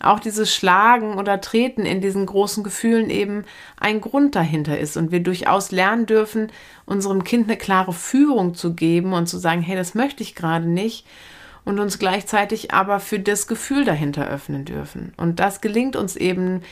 auch 0.00 0.20
dieses 0.20 0.54
Schlagen 0.54 1.14
oder 1.14 1.40
Treten 1.40 1.84
in 1.84 2.00
diesen 2.00 2.26
großen 2.26 2.62
Gefühlen 2.62 3.10
eben 3.10 3.44
ein 3.80 4.00
Grund 4.00 4.36
dahinter 4.36 4.78
ist 4.78 4.96
und 4.96 5.10
wir 5.10 5.20
durchaus 5.20 5.72
lernen 5.72 6.06
dürfen, 6.06 6.52
unserem 6.86 7.24
Kind 7.24 7.48
eine 7.48 7.56
klare 7.56 7.92
Führung 7.92 8.54
zu 8.54 8.74
geben 8.74 9.12
und 9.12 9.26
zu 9.26 9.38
sagen, 9.38 9.60
hey, 9.62 9.76
das 9.76 9.94
möchte 9.94 10.22
ich 10.22 10.34
gerade 10.34 10.68
nicht 10.68 11.04
und 11.68 11.80
uns 11.80 11.98
gleichzeitig 11.98 12.72
aber 12.72 12.98
für 12.98 13.18
das 13.18 13.46
Gefühl 13.46 13.84
dahinter 13.84 14.26
öffnen 14.26 14.64
dürfen. 14.64 15.12
Und 15.18 15.38
das 15.38 15.60
gelingt 15.60 15.96
uns 15.96 16.16
eben 16.16 16.62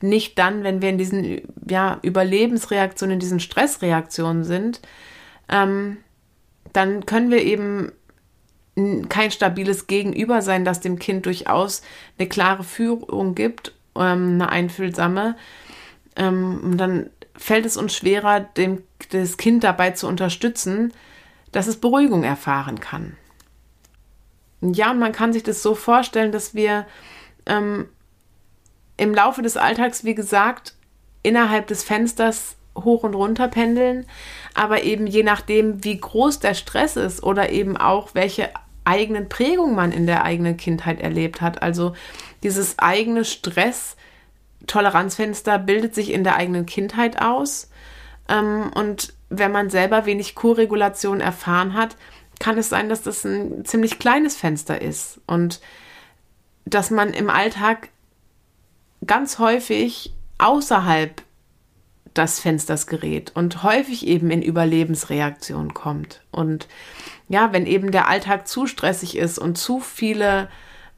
nicht 0.00 0.38
dann, 0.38 0.64
wenn 0.64 0.80
wir 0.80 0.88
in 0.88 0.96
diesen 0.96 1.42
ja, 1.68 1.98
Überlebensreaktionen, 2.00 3.14
in 3.14 3.20
diesen 3.20 3.38
Stressreaktionen 3.38 4.44
sind, 4.44 4.80
ähm, 5.48 5.98
dann 6.72 7.06
können 7.06 7.30
wir 7.30 7.42
eben 7.42 7.92
kein 9.08 9.30
stabiles 9.30 9.86
Gegenüber 9.86 10.42
sein, 10.42 10.64
das 10.64 10.80
dem 10.80 10.98
Kind 10.98 11.26
durchaus 11.26 11.82
eine 12.18 12.28
klare 12.28 12.64
Führung 12.64 13.34
gibt, 13.34 13.72
ähm, 13.96 14.34
eine 14.34 14.48
einfühlsame. 14.48 15.36
Ähm, 16.16 16.60
und 16.62 16.78
dann 16.78 17.10
fällt 17.36 17.66
es 17.66 17.76
uns 17.76 17.94
schwerer, 17.94 18.40
dem, 18.40 18.82
das 19.10 19.36
Kind 19.36 19.64
dabei 19.64 19.92
zu 19.92 20.08
unterstützen, 20.08 20.92
dass 21.52 21.68
es 21.68 21.80
Beruhigung 21.80 22.24
erfahren 22.24 22.80
kann. 22.80 23.16
Ja, 24.60 24.90
und 24.90 24.98
man 24.98 25.12
kann 25.12 25.32
sich 25.32 25.42
das 25.42 25.62
so 25.62 25.74
vorstellen, 25.74 26.32
dass 26.32 26.54
wir 26.54 26.86
ähm, 27.46 27.86
im 28.96 29.14
Laufe 29.14 29.42
des 29.42 29.56
Alltags, 29.56 30.04
wie 30.04 30.14
gesagt, 30.14 30.74
innerhalb 31.22 31.66
des 31.66 31.84
Fensters 31.84 32.56
hoch 32.76 33.04
und 33.04 33.14
runter 33.14 33.48
pendeln, 33.48 34.06
aber 34.54 34.84
eben 34.84 35.06
je 35.06 35.22
nachdem, 35.22 35.84
wie 35.84 35.98
groß 35.98 36.38
der 36.38 36.54
Stress 36.54 36.96
ist 36.96 37.22
oder 37.22 37.50
eben 37.50 37.76
auch 37.76 38.14
welche 38.14 38.48
eigenen 38.84 39.28
Prägungen 39.28 39.74
man 39.74 39.92
in 39.92 40.06
der 40.06 40.24
eigenen 40.24 40.56
Kindheit 40.56 41.00
erlebt 41.00 41.40
hat. 41.40 41.62
Also 41.62 41.94
dieses 42.42 42.78
eigene 42.78 43.24
Stress-Toleranzfenster 43.24 45.58
bildet 45.58 45.94
sich 45.94 46.12
in 46.12 46.24
der 46.24 46.36
eigenen 46.36 46.66
Kindheit 46.66 47.20
aus. 47.20 47.70
Ähm, 48.28 48.70
und 48.74 49.14
wenn 49.30 49.52
man 49.52 49.70
selber 49.70 50.04
wenig 50.06 50.34
Co-Regulation 50.34 51.20
erfahren 51.20 51.74
hat, 51.74 51.96
kann 52.38 52.58
es 52.58 52.68
sein, 52.68 52.88
dass 52.88 53.02
das 53.02 53.24
ein 53.24 53.64
ziemlich 53.64 53.98
kleines 53.98 54.36
Fenster 54.36 54.82
ist 54.82 55.20
und 55.26 55.60
dass 56.64 56.90
man 56.90 57.12
im 57.12 57.30
Alltag 57.30 57.88
ganz 59.06 59.38
häufig 59.38 60.12
außerhalb 60.38 61.22
des 62.16 62.40
Fensters 62.40 62.86
gerät 62.86 63.32
und 63.34 63.62
häufig 63.62 64.06
eben 64.06 64.30
in 64.30 64.42
Überlebensreaktionen 64.42 65.74
kommt. 65.74 66.22
Und 66.30 66.68
ja, 67.28 67.52
wenn 67.52 67.66
eben 67.66 67.90
der 67.90 68.08
Alltag 68.08 68.46
zu 68.46 68.66
stressig 68.66 69.16
ist 69.16 69.38
und 69.38 69.58
zu 69.58 69.80
viele, 69.80 70.48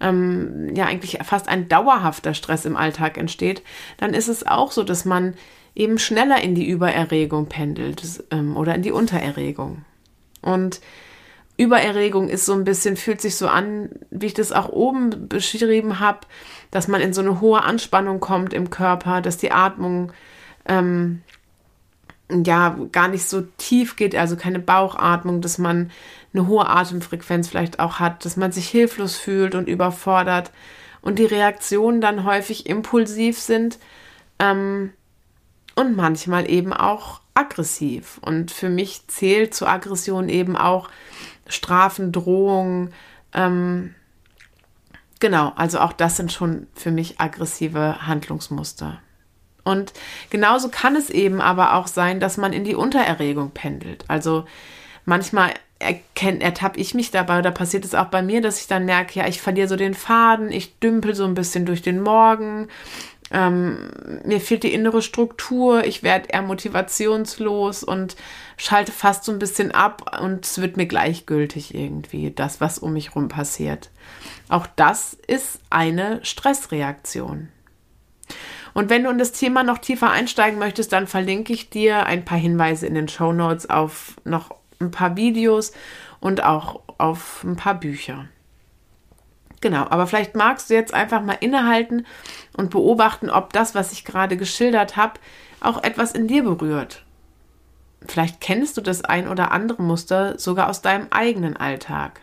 ähm, 0.01 0.75
ja, 0.75 0.85
eigentlich 0.85 1.19
fast 1.25 1.49
ein 1.49 1.69
dauerhafter 1.69 2.35
Stress 2.35 2.65
im 2.65 2.77
Alltag 2.77 3.17
entsteht, 3.17 3.63
dann 3.97 4.13
ist 4.13 4.29
es 4.29 4.47
auch 4.47 4.73
so, 4.73 4.83
dass 4.83 5.05
man 5.05 5.35
eben 5.75 5.99
schneller 5.99 6.43
in 6.43 6.55
die 6.55 6.69
Übererregung 6.69 7.47
pendelt 7.47 8.25
ähm, 8.31 8.57
oder 8.57 8.75
in 8.75 8.83
die 8.83 8.93
Untererregung. 8.93 9.85
Und 10.43 10.81
Übererregung 11.57 12.29
ist 12.29 12.45
so 12.45 12.53
ein 12.53 12.65
bisschen, 12.65 12.97
fühlt 12.97 13.21
sich 13.21 13.37
so 13.37 13.49
an, 13.49 13.91
wie 14.11 14.27
ich 14.27 14.35
das 14.35 14.53
auch 14.53 14.69
oben 14.69 15.29
beschrieben 15.29 16.01
habe, 16.01 16.21
dass 16.71 16.89
man 16.89 17.01
in 17.01 17.15
so 17.15 17.23
eine 17.23 17.41
hohe 17.41 17.63
Anspannung 17.63 18.21
kommt 18.21 18.53
im 18.53 18.69
Körper, 18.69 19.23
dass 19.23 19.39
die 19.39 19.53
Atmung 19.53 20.13
ähm, 20.69 21.23
ja 22.29 22.77
gar 22.93 23.09
nicht 23.09 23.25
so 23.25 23.43
tief 23.57 23.97
geht, 23.97 24.15
also 24.15 24.37
keine 24.37 24.59
Bauchatmung, 24.59 25.41
dass 25.41 25.59
man 25.59 25.91
eine 26.33 26.47
hohe 26.47 26.69
Atemfrequenz 26.69 27.49
vielleicht 27.49 27.79
auch 27.79 27.99
hat, 27.99 28.25
dass 28.25 28.37
man 28.37 28.53
sich 28.53 28.69
hilflos 28.69 29.17
fühlt 29.17 29.55
und 29.55 29.69
überfordert 29.69 30.51
und 31.03 31.19
die 31.19 31.25
Reaktionen 31.25 32.01
dann 32.01 32.25
häufig 32.25 32.67
impulsiv 32.67 33.39
sind 33.39 33.79
ähm, 34.39 34.93
und 35.77 35.97
manchmal 35.97 36.51
eben 36.51 36.73
auch 36.73 37.21
aggressiv. 37.35 38.19
Und 38.23 38.51
für 38.51 38.69
mich 38.69 39.07
zählt 39.07 39.55
zur 39.55 39.69
Aggression 39.69 40.29
eben 40.29 40.57
auch 40.57 40.89
Strafen, 41.47 42.11
Drohungen. 42.11 42.93
Ähm, 43.33 43.95
genau, 45.21 45.53
also 45.55 45.79
auch 45.79 45.93
das 45.93 46.17
sind 46.17 46.33
schon 46.33 46.67
für 46.75 46.91
mich 46.91 47.21
aggressive 47.21 48.07
Handlungsmuster. 48.07 49.01
Und 49.67 49.93
genauso 50.31 50.69
kann 50.69 50.95
es 50.95 51.11
eben 51.11 51.41
aber 51.41 51.75
auch 51.75 51.89
sein, 51.89 52.21
dass 52.21 52.37
man 52.37 52.53
in 52.53 52.63
die 52.63 52.77
Untererregung 52.77 53.51
pendelt. 53.51 54.05
Also 54.07 54.45
manchmal 55.05 55.55
erkennt, 55.81 56.41
ertappe 56.41 56.79
ich 56.79 56.95
mich 56.95 57.11
dabei 57.11 57.41
oder 57.41 57.51
passiert 57.51 57.85
es 57.85 57.97
auch 57.97 58.07
bei 58.07 58.23
mir, 58.23 58.41
dass 58.41 58.61
ich 58.61 58.69
dann 58.69 58.85
merke, 58.85 59.19
ja, 59.19 59.27
ich 59.27 59.43
verliere 59.43 59.67
so 59.67 59.75
den 59.75 59.95
Faden, 59.95 60.53
ich 60.53 60.79
dümpel 60.79 61.17
so 61.17 61.25
ein 61.25 61.35
bisschen 61.35 61.67
durch 61.67 61.83
den 61.83 62.01
Morgen, 62.01 62.69
ähm, 63.33 63.91
mir 64.25 64.41
fehlt 64.41 64.63
die 64.63 64.73
innere 64.73 65.03
Struktur, 65.03 65.85
ich 65.85 66.05
werde 66.05 66.29
eher 66.29 66.43
motivationslos 66.43 67.83
und 67.83 68.15
schalte 68.57 68.93
fast 68.93 69.25
so 69.25 69.33
ein 69.33 69.41
bisschen 69.41 69.73
ab 69.73 70.21
und 70.23 70.47
es 70.47 70.61
wird 70.61 70.77
mir 70.77 70.87
gleichgültig 70.87 71.75
irgendwie, 71.75 72.31
das, 72.31 72.61
was 72.61 72.79
um 72.79 72.93
mich 72.93 73.17
rum 73.17 73.27
passiert. 73.27 73.91
Auch 74.49 74.69
das 74.77 75.15
ist 75.27 75.59
eine 75.71 76.25
Stressreaktion. 76.25 77.49
Und 78.77 78.91
wenn 78.91 79.05
du 79.05 79.09
in 79.09 79.17
das 79.17 79.33
Thema 79.33 79.63
noch 79.63 79.79
tiefer 79.79 80.11
einsteigen 80.11 80.59
möchtest, 80.59 80.93
dann 80.93 81.07
verlinke 81.07 81.51
ich 81.51 81.71
dir 81.71 82.05
ein 82.05 82.27
paar 82.27 82.37
Hinweise 82.37 82.87
in 82.87 82.95
den 82.95 83.09
Show 83.09 83.33
Notes 83.33 83.71
auf 83.71 84.17
noch 84.25 84.55
ein 84.81 84.91
paar 84.91 85.17
Videos 85.17 85.73
und 86.21 86.45
auch 86.45 86.83
auf 86.99 87.43
ein 87.43 87.57
paar 87.57 87.81
Bücher. 87.81 88.27
Genau, 89.63 89.87
aber 89.89 90.07
vielleicht 90.07 90.37
magst 90.37 90.69
du 90.69 90.75
jetzt 90.75 90.93
einfach 90.93 91.23
mal 91.23 91.39
innehalten 91.41 92.05
und 92.55 92.69
beobachten, 92.69 93.31
ob 93.31 93.55
das, 93.55 93.75
was 93.75 93.93
ich 93.93 94.05
gerade 94.05 94.37
geschildert 94.37 94.95
habe, 94.95 95.21
auch 95.61 95.83
etwas 95.83 96.13
in 96.13 96.29
dir 96.29 96.45
berührt. 96.45 97.03
Vielleicht 98.07 98.43
kennst 98.43 98.77
du 98.77 98.83
das 98.83 99.03
ein 99.03 99.27
oder 99.27 99.53
andere 99.53 99.81
Muster 99.81 100.39
sogar 100.39 100.69
aus 100.69 100.83
deinem 100.83 101.07
eigenen 101.09 101.57
Alltag. 101.57 102.21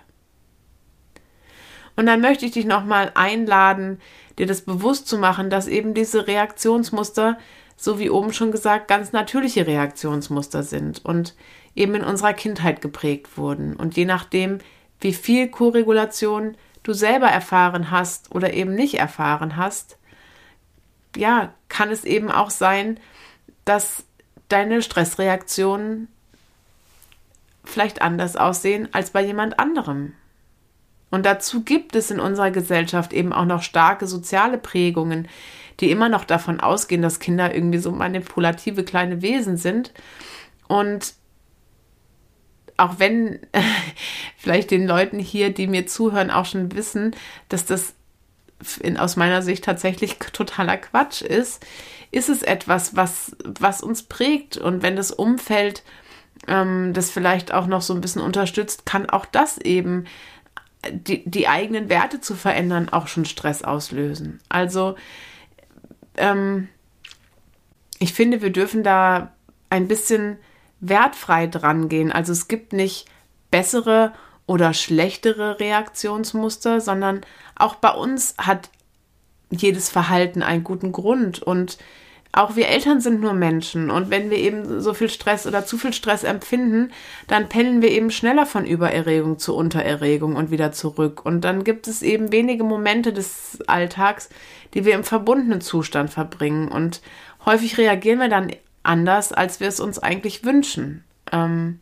Und 1.96 2.06
dann 2.06 2.22
möchte 2.22 2.46
ich 2.46 2.52
dich 2.52 2.66
nochmal 2.66 3.12
einladen, 3.16 4.00
dir 4.38 4.48
das 4.48 4.62
bewusst 4.62 5.08
zu 5.08 5.18
machen, 5.18 5.50
dass 5.50 5.68
eben 5.68 5.94
diese 5.94 6.28
Reaktionsmuster, 6.28 7.38
so 7.78 8.00
wie 8.00 8.10
oben 8.10 8.34
schon 8.34 8.52
gesagt, 8.52 8.88
ganz 8.88 9.12
natürliche 9.12 9.68
Reaktionsmuster 9.68 10.64
sind 10.64 11.04
und 11.06 11.36
eben 11.76 11.96
in 11.96 12.04
unserer 12.04 12.34
Kindheit 12.34 12.82
geprägt 12.82 13.38
wurden. 13.38 13.76
Und 13.76 13.96
je 13.96 14.06
nachdem, 14.06 14.60
wie 15.00 15.14
viel 15.14 15.50
Koregulation 15.50 16.56
du 16.84 16.94
selber 16.94 17.28
erfahren 17.28 17.92
hast 17.92 18.34
oder 18.34 18.54
eben 18.54 18.74
nicht 18.74 18.96
erfahren 18.96 19.56
hast, 19.58 19.98
ja, 21.16 21.54
kann 21.70 21.92
es 21.92 22.06
eben 22.06 22.32
auch 22.32 22.50
sein, 22.50 23.00
dass 23.66 24.04
deine 24.50 24.82
Stressreaktionen 24.82 26.08
vielleicht 27.64 28.02
anders 28.02 28.36
aussehen 28.36 28.90
als 28.92 29.12
bei 29.12 29.24
jemand 29.24 29.60
anderem. 29.60 30.14
Und 31.14 31.28
dazu 31.28 31.62
gibt 31.62 31.96
es 31.96 32.10
in 32.10 32.20
unserer 32.20 32.50
Gesellschaft 32.50 33.14
eben 33.14 33.34
auch 33.34 33.46
noch 33.46 33.62
starke 33.62 34.08
soziale 34.08 34.58
Prägungen, 34.58 35.28
die 35.80 35.92
immer 35.92 36.10
noch 36.10 36.26
davon 36.26 36.60
ausgehen, 36.60 37.04
dass 37.04 37.20
Kinder 37.20 37.54
irgendwie 37.54 37.78
so 37.78 37.92
manipulative 37.92 38.84
kleine 38.84 39.22
Wesen 39.22 39.56
sind. 39.56 39.94
Und 40.68 41.14
auch 42.78 42.98
wenn 42.98 43.42
vielleicht 44.38 44.72
den 44.72 44.88
Leuten 44.88 45.20
hier, 45.20 45.54
die 45.54 45.68
mir 45.68 45.86
zuhören, 45.86 46.32
auch 46.32 46.46
schon 46.46 46.76
wissen, 46.76 47.16
dass 47.48 47.66
das 47.66 47.94
in, 48.80 48.98
aus 48.98 49.16
meiner 49.16 49.44
Sicht 49.44 49.66
tatsächlich 49.66 50.18
totaler 50.18 50.78
Quatsch 50.78 51.22
ist, 51.22 51.64
ist 52.10 52.30
es 52.30 52.42
etwas, 52.42 52.96
was, 52.96 53.36
was 53.46 53.84
uns 53.84 54.02
prägt. 54.02 54.58
Und 54.58 54.82
wenn 54.82 54.96
das 54.96 55.12
Umfeld 55.12 55.84
ähm, 56.48 56.92
das 56.94 57.12
vielleicht 57.12 57.54
auch 57.54 57.68
noch 57.68 57.84
so 57.84 57.94
ein 57.94 58.02
bisschen 58.02 58.24
unterstützt, 58.24 58.88
kann 58.88 59.08
auch 59.12 59.28
das 59.28 59.60
eben 59.60 60.06
die, 60.92 61.30
die 61.30 61.48
eigenen 61.48 61.90
Werte 61.90 62.22
zu 62.22 62.36
verändern 62.36 62.90
auch 62.90 63.08
schon 63.08 63.26
Stress 63.26 63.64
auslösen. 63.64 64.40
Also 64.50 64.96
ähm, 66.18 66.68
ich 68.00 68.14
finde, 68.14 68.42
wir 68.42 68.52
dürfen 68.52 68.84
da 68.84 69.34
ein 69.70 69.88
bisschen 69.88 70.38
wertfrei 70.80 71.48
dran 71.48 71.90
gehen. 71.90 72.12
Also 72.12 72.32
es 72.32 72.48
gibt 72.48 72.74
nicht 72.74 73.06
bessere 73.50 74.14
oder 74.46 74.74
schlechtere 74.74 75.60
Reaktionsmuster, 75.60 76.82
sondern 76.82 77.22
auch 77.56 77.76
bei 77.76 77.92
uns 77.92 78.36
hat 78.38 78.70
jedes 79.50 79.90
Verhalten 79.90 80.44
einen 80.44 80.64
guten 80.64 80.92
Grund 80.92 81.42
und 81.42 81.78
auch 82.36 82.56
wir 82.56 82.68
Eltern 82.68 83.00
sind 83.00 83.22
nur 83.22 83.34
Menschen 83.34 83.92
und 83.92 84.10
wenn 84.10 84.32
wir 84.32 84.38
eben 84.38 84.82
so 84.82 84.96
viel 84.96 85.08
Stress 85.08 85.46
oder 85.46 85.68
zu 85.68 85.78
viel 85.78 85.94
Stress 85.94 86.24
empfinden, 86.24 86.92
dann 87.28 87.48
pendeln 87.48 87.84
wir 87.84 87.92
eben 87.92 88.10
schneller 88.10 88.48
von 88.48 88.66
Übererregung 88.66 89.38
zu 89.38 89.56
Untererregung 89.56 90.36
und 90.36 90.50
wieder 90.50 90.72
zurück. 90.72 91.24
Und 91.24 91.42
dann 91.42 91.64
gibt 91.64 91.88
es 91.88 92.02
eben 92.02 92.32
wenige 92.32 92.64
Momente 92.64 93.14
des 93.14 93.60
Alltags, 93.68 94.30
die 94.74 94.84
wir 94.84 94.96
im 94.96 95.04
verbundenen 95.04 95.62
Zustand 95.62 96.10
verbringen. 96.10 96.70
Und 96.70 97.02
häufig 97.46 97.78
reagieren 97.78 98.20
wir 98.20 98.30
dann 98.30 98.52
anders, 98.82 99.32
als 99.32 99.60
wir 99.60 99.68
es 99.68 99.80
uns 99.80 100.00
eigentlich 100.00 100.44
wünschen. 100.44 101.04
Ähm, 101.32 101.82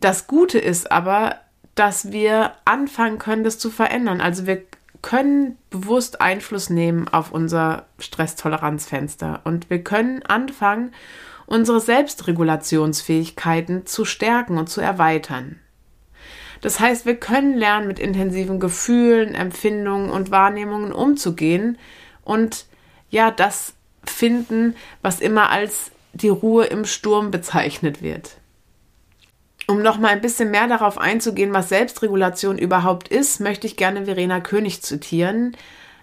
das 0.00 0.26
Gute 0.26 0.58
ist 0.58 0.90
aber, 0.90 1.36
dass 1.74 2.12
wir 2.12 2.52
anfangen 2.64 3.18
können, 3.18 3.44
das 3.44 3.58
zu 3.58 3.70
verändern. 3.70 4.22
Also 4.22 4.46
wir 4.46 4.62
können 5.04 5.58
bewusst 5.68 6.22
Einfluss 6.22 6.70
nehmen 6.70 7.08
auf 7.08 7.30
unser 7.30 7.84
Stresstoleranzfenster 7.98 9.42
und 9.44 9.68
wir 9.68 9.84
können 9.84 10.22
anfangen, 10.22 10.94
unsere 11.44 11.78
Selbstregulationsfähigkeiten 11.78 13.84
zu 13.84 14.06
stärken 14.06 14.56
und 14.56 14.70
zu 14.70 14.80
erweitern. 14.80 15.60
Das 16.62 16.80
heißt, 16.80 17.04
wir 17.04 17.16
können 17.16 17.54
lernen, 17.54 17.86
mit 17.86 17.98
intensiven 17.98 18.60
Gefühlen, 18.60 19.34
Empfindungen 19.34 20.08
und 20.08 20.30
Wahrnehmungen 20.30 20.90
umzugehen 20.90 21.76
und 22.22 22.64
ja, 23.10 23.30
das 23.30 23.74
finden, 24.06 24.74
was 25.02 25.20
immer 25.20 25.50
als 25.50 25.90
die 26.14 26.30
Ruhe 26.30 26.64
im 26.64 26.86
Sturm 26.86 27.30
bezeichnet 27.30 28.00
wird. 28.00 28.38
Um 29.66 29.80
noch 29.80 29.98
mal 29.98 30.08
ein 30.08 30.20
bisschen 30.20 30.50
mehr 30.50 30.66
darauf 30.66 30.98
einzugehen, 30.98 31.54
was 31.54 31.70
Selbstregulation 31.70 32.58
überhaupt 32.58 33.08
ist, 33.08 33.40
möchte 33.40 33.66
ich 33.66 33.76
gerne 33.76 34.04
Verena 34.04 34.40
König 34.40 34.82
zitieren, 34.82 35.56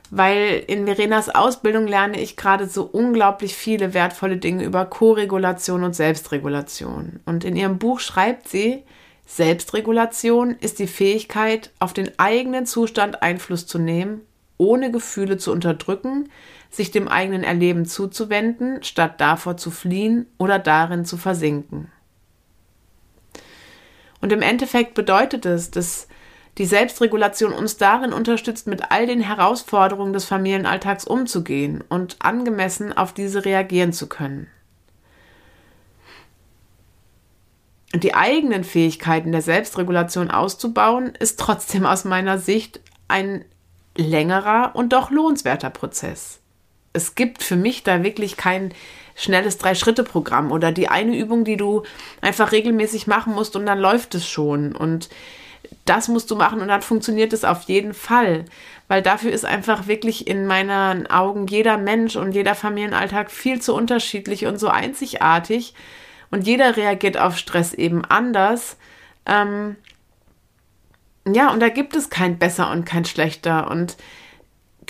weil 0.10 0.64
in 0.68 0.88
Verenas 0.88 1.30
Ausbildung 1.30 1.88
lerne 1.88 2.20
ich 2.20 2.36
gerade 2.36 2.68
so 2.68 2.84
unglaublich 2.84 3.56
viele 3.56 3.94
wertvolle 3.94 4.38
Dinge 4.38 4.64
über 4.64 4.86
Koregulation 4.86 5.84
und 5.84 5.96
Selbstregulation. 5.96 7.20
Und 7.26 7.44
in 7.44 7.56
ihrem 7.56 7.78
Buch 7.78 8.00
schreibt 8.00 8.50
sie, 8.50 8.84
Selbstregulation 9.28 10.56
ist 10.60 10.80
die 10.80 10.88
Fähigkeit, 10.88 11.72
auf 11.80 11.94
den 11.94 12.18
eigenen 12.20 12.66
Zustand 12.66 13.22
Einfluss 13.22 13.68
zu 13.68 13.78
nehmen, 13.78 14.22
ohne 14.58 14.92
Gefühle 14.92 15.38
zu 15.38 15.52
unterdrücken, 15.52 16.30
sich 16.72 16.92
dem 16.92 17.08
eigenen 17.08 17.44
Erleben 17.44 17.86
zuzuwenden, 17.86 18.84
statt 18.84 19.22
davor 19.22 19.56
zu 19.56 19.72
fliehen 19.72 20.26
oder 20.38 20.60
darin 20.60 21.06
zu 21.06 21.16
versinken. 21.16 21.92
Und 24.22 24.32
im 24.32 24.42
Endeffekt 24.42 24.94
bedeutet 24.94 25.46
es, 25.46 25.72
dass 25.72 26.08
die 26.58 26.66
Selbstregulation 26.66 27.54
uns 27.54 27.78
darin 27.78 28.14
unterstützt, 28.14 28.68
mit 28.68 28.92
all 28.92 29.08
den 29.08 29.22
Herausforderungen 29.22 30.14
des 30.14 30.26
Familienalltags 30.26 31.06
umzugehen 31.06 31.84
und 31.90 32.18
angemessen 32.20 32.96
auf 32.96 33.14
diese 33.14 33.46
reagieren 33.46 33.94
zu 33.94 34.08
können. 34.08 34.48
Die 37.94 38.14
eigenen 38.14 38.64
Fähigkeiten 38.64 39.32
der 39.32 39.42
Selbstregulation 39.42 40.32
auszubauen, 40.32 41.14
ist 41.20 41.40
trotzdem 41.40 41.86
aus 41.86 42.06
meiner 42.06 42.38
Sicht 42.38 42.80
ein 43.08 43.44
längerer 43.98 44.72
und 44.76 44.94
doch 44.94 45.12
lohnenswerter 45.12 45.70
Prozess. 45.70 46.40
Es 46.94 47.16
gibt 47.16 47.44
für 47.44 47.58
mich 47.58 47.84
da 47.84 48.04
wirklich 48.04 48.38
kein 48.38 48.74
schnelles 49.22 49.58
Drei-Schritte-Programm 49.58 50.52
oder 50.52 50.72
die 50.72 50.90
eine 50.90 51.16
Übung, 51.16 51.44
die 51.44 51.58
du 51.58 51.84
einfach 52.22 52.52
regelmäßig 52.52 53.08
machen 53.08 53.34
musst 53.34 53.56
und 53.56 53.66
dann 53.66 53.80
läuft 53.80 54.16
es 54.16 54.28
schon. 54.28 54.76
Und 54.76 55.10
das 55.86 56.08
musst 56.08 56.32
du 56.32 56.36
machen 56.36 56.62
und 56.62 56.68
dann 56.68 56.82
funktioniert 56.82 57.34
es 57.34 57.44
auf 57.44 57.64
jeden 57.64 57.94
Fall. 57.94 58.46
Weil 58.88 59.02
dafür 59.02 59.32
ist 59.32 59.46
einfach 59.46 59.88
wirklich 59.88 60.28
in 60.28 60.48
meinen 60.48 61.08
Augen 61.08 61.48
jeder 61.48 61.78
Mensch 61.78 62.16
und 62.16 62.34
jeder 62.34 62.56
Familienalltag 62.56 63.32
viel 63.32 63.62
zu 63.62 63.74
unterschiedlich 63.74 64.46
und 64.46 64.60
so 64.60 64.68
einzigartig. 64.68 65.74
Und 66.30 66.48
jeder 66.48 66.76
reagiert 66.78 67.18
auf 67.18 67.38
Stress 67.38 67.74
eben 67.74 68.04
anders. 68.06 68.78
Ähm, 69.26 69.76
ja, 71.28 71.52
und 71.52 71.60
da 71.60 71.70
gibt 71.70 71.96
es 71.96 72.10
kein 72.10 72.40
besser 72.40 72.72
und 72.72 72.86
kein 72.86 73.06
schlechter. 73.06 73.70
Und 73.70 73.98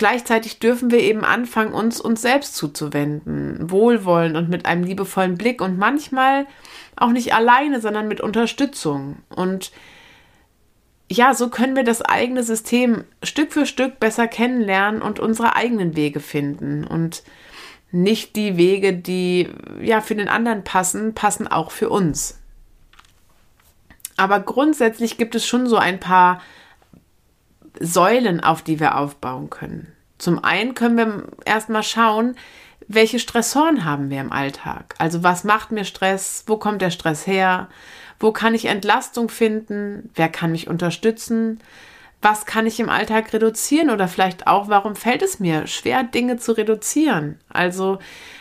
gleichzeitig 0.01 0.57
dürfen 0.57 0.89
wir 0.89 0.97
eben 1.01 1.23
anfangen, 1.23 1.73
uns 1.73 2.01
uns 2.01 2.23
selbst 2.23 2.55
zuzuwenden, 2.55 3.69
wohlwollend 3.69 4.35
und 4.35 4.49
mit 4.49 4.65
einem 4.65 4.83
liebevollen 4.83 5.37
Blick 5.37 5.61
und 5.61 5.77
manchmal 5.77 6.47
auch 6.95 7.11
nicht 7.11 7.35
alleine, 7.35 7.79
sondern 7.81 8.07
mit 8.07 8.19
Unterstützung. 8.19 9.17
Und 9.29 9.71
ja, 11.07 11.35
so 11.35 11.49
können 11.49 11.75
wir 11.75 11.83
das 11.83 12.01
eigene 12.01 12.41
System 12.41 13.03
Stück 13.21 13.53
für 13.53 13.67
Stück 13.67 13.99
besser 13.99 14.27
kennenlernen 14.27 15.03
und 15.03 15.19
unsere 15.19 15.55
eigenen 15.55 15.95
Wege 15.95 16.19
finden. 16.19 16.83
Und 16.83 17.21
nicht 17.91 18.35
die 18.35 18.57
Wege, 18.57 18.93
die 18.93 19.49
ja 19.83 20.01
für 20.01 20.15
den 20.15 20.29
anderen 20.29 20.63
passen, 20.63 21.13
passen 21.13 21.47
auch 21.47 21.69
für 21.69 21.91
uns. 21.91 22.39
Aber 24.17 24.39
grundsätzlich 24.39 25.19
gibt 25.19 25.35
es 25.35 25.45
schon 25.45 25.67
so 25.67 25.77
ein 25.77 25.99
paar 25.99 26.41
Säulen, 27.79 28.41
auf 28.41 28.61
die 28.61 28.79
wir 28.79 28.97
aufbauen 28.97 29.49
können. 29.49 29.91
Zum 30.17 30.43
einen 30.43 30.75
können 30.75 30.97
wir 30.97 31.23
erstmal 31.45 31.83
schauen, 31.83 32.35
welche 32.87 33.19
Stressoren 33.19 33.85
haben 33.85 34.09
wir 34.09 34.21
im 34.21 34.31
Alltag? 34.31 34.95
Also 34.97 35.23
was 35.23 35.43
macht 35.43 35.71
mir 35.71 35.85
Stress? 35.85 36.43
Wo 36.47 36.57
kommt 36.57 36.81
der 36.81 36.91
Stress 36.91 37.25
her? 37.25 37.69
Wo 38.19 38.31
kann 38.31 38.53
ich 38.53 38.65
Entlastung 38.65 39.29
finden? 39.29 40.09
Wer 40.15 40.29
kann 40.29 40.51
mich 40.51 40.67
unterstützen? 40.67 41.59
Was 42.21 42.45
kann 42.45 42.67
ich 42.67 42.79
im 42.79 42.89
Alltag 42.89 43.33
reduzieren 43.33 43.89
oder 43.89 44.07
vielleicht 44.07 44.45
auch, 44.45 44.69
warum 44.69 44.95
fällt 44.95 45.23
es 45.23 45.39
mir 45.39 45.65
schwer, 45.65 46.03
Dinge 46.03 46.37
zu 46.37 46.51
reduzieren? 46.51 47.39
Also, 47.49 47.97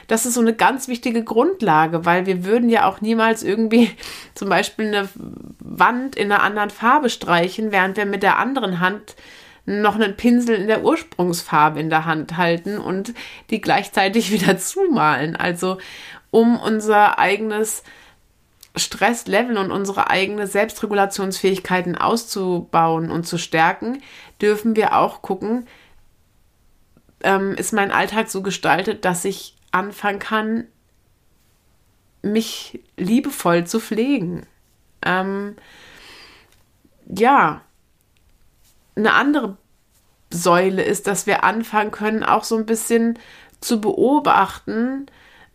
das 0.06 0.26
ist 0.26 0.34
so 0.34 0.40
eine 0.40 0.54
ganz 0.54 0.88
wichtige 0.88 1.24
Grundlage, 1.24 2.04
weil 2.04 2.26
wir 2.26 2.44
würden 2.44 2.68
ja 2.68 2.86
auch 2.86 3.00
niemals 3.00 3.42
irgendwie 3.42 3.90
zum 4.34 4.48
Beispiel 4.50 4.88
eine 4.88 5.08
Wand 5.60 6.16
in 6.16 6.30
einer 6.30 6.42
anderen 6.42 6.70
Farbe 6.70 7.08
streichen, 7.08 7.72
während 7.72 7.96
wir 7.96 8.06
mit 8.06 8.22
der 8.22 8.38
anderen 8.38 8.80
Hand 8.80 9.16
noch 9.64 9.94
einen 9.94 10.16
Pinsel 10.16 10.56
in 10.56 10.66
der 10.66 10.82
Ursprungsfarbe 10.82 11.80
in 11.80 11.90
der 11.90 12.04
Hand 12.04 12.36
halten 12.36 12.78
und 12.78 13.14
die 13.50 13.60
gleichzeitig 13.60 14.30
wieder 14.32 14.58
zumalen. 14.58 15.36
Also, 15.36 15.78
um 16.30 16.58
unser 16.58 17.18
eigenes 17.18 17.82
Stresslevel 18.76 19.58
und 19.58 19.70
unsere 19.72 20.10
eigene 20.10 20.46
Selbstregulationsfähigkeiten 20.46 21.96
auszubauen 21.96 23.10
und 23.10 23.26
zu 23.26 23.36
stärken, 23.36 24.02
dürfen 24.40 24.76
wir 24.76 24.96
auch 24.96 25.22
gucken, 25.22 25.66
ähm, 27.22 27.54
ist 27.54 27.72
mein 27.72 27.90
Alltag 27.90 28.30
so 28.30 28.42
gestaltet, 28.42 29.04
dass 29.04 29.24
ich 29.24 29.56
anfangen 29.72 30.18
kann, 30.18 30.66
mich 32.22 32.80
liebevoll 32.96 33.66
zu 33.66 33.80
pflegen. 33.80 34.46
Ähm, 35.04 35.56
ja, 37.06 37.62
eine 38.94 39.14
andere 39.14 39.56
Säule 40.30 40.84
ist, 40.84 41.06
dass 41.06 41.26
wir 41.26 41.44
anfangen 41.44 41.90
können, 41.90 42.22
auch 42.22 42.44
so 42.44 42.56
ein 42.56 42.66
bisschen 42.66 43.18
zu 43.60 43.80
beobachten, 43.80 45.06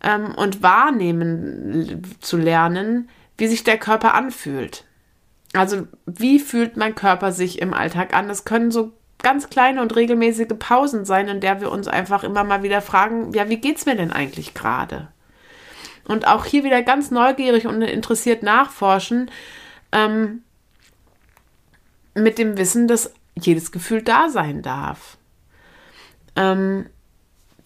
ähm, 0.02 0.34
und 0.34 0.62
wahrnehmen 0.62 2.02
zu 2.20 2.36
lernen, 2.36 3.08
wie 3.36 3.48
sich 3.48 3.64
der 3.64 3.78
Körper 3.78 4.14
anfühlt. 4.14 4.84
Also 5.52 5.86
wie 6.06 6.38
fühlt 6.38 6.76
mein 6.76 6.94
Körper 6.94 7.32
sich 7.32 7.60
im 7.60 7.72
Alltag 7.72 8.14
an? 8.14 8.28
Das 8.28 8.44
können 8.44 8.70
so 8.70 8.92
ganz 9.22 9.48
kleine 9.48 9.80
und 9.80 9.96
regelmäßige 9.96 10.48
Pausen 10.58 11.04
sein, 11.04 11.28
in 11.28 11.40
der 11.40 11.60
wir 11.60 11.72
uns 11.72 11.88
einfach 11.88 12.24
immer 12.24 12.44
mal 12.44 12.62
wieder 12.62 12.82
fragen, 12.82 13.32
ja, 13.32 13.48
wie 13.48 13.56
geht's 13.56 13.86
mir 13.86 13.96
denn 13.96 14.12
eigentlich 14.12 14.54
gerade? 14.54 15.08
Und 16.06 16.28
auch 16.28 16.44
hier 16.44 16.62
wieder 16.62 16.82
ganz 16.82 17.10
neugierig 17.10 17.66
und 17.66 17.82
interessiert 17.82 18.42
nachforschen, 18.42 19.30
ähm, 19.92 20.42
mit 22.14 22.38
dem 22.38 22.56
Wissen, 22.56 22.88
dass 22.88 23.12
jedes 23.34 23.72
Gefühl 23.72 24.02
da 24.02 24.28
sein 24.28 24.62
darf. 24.62 25.18
Ähm, 26.34 26.86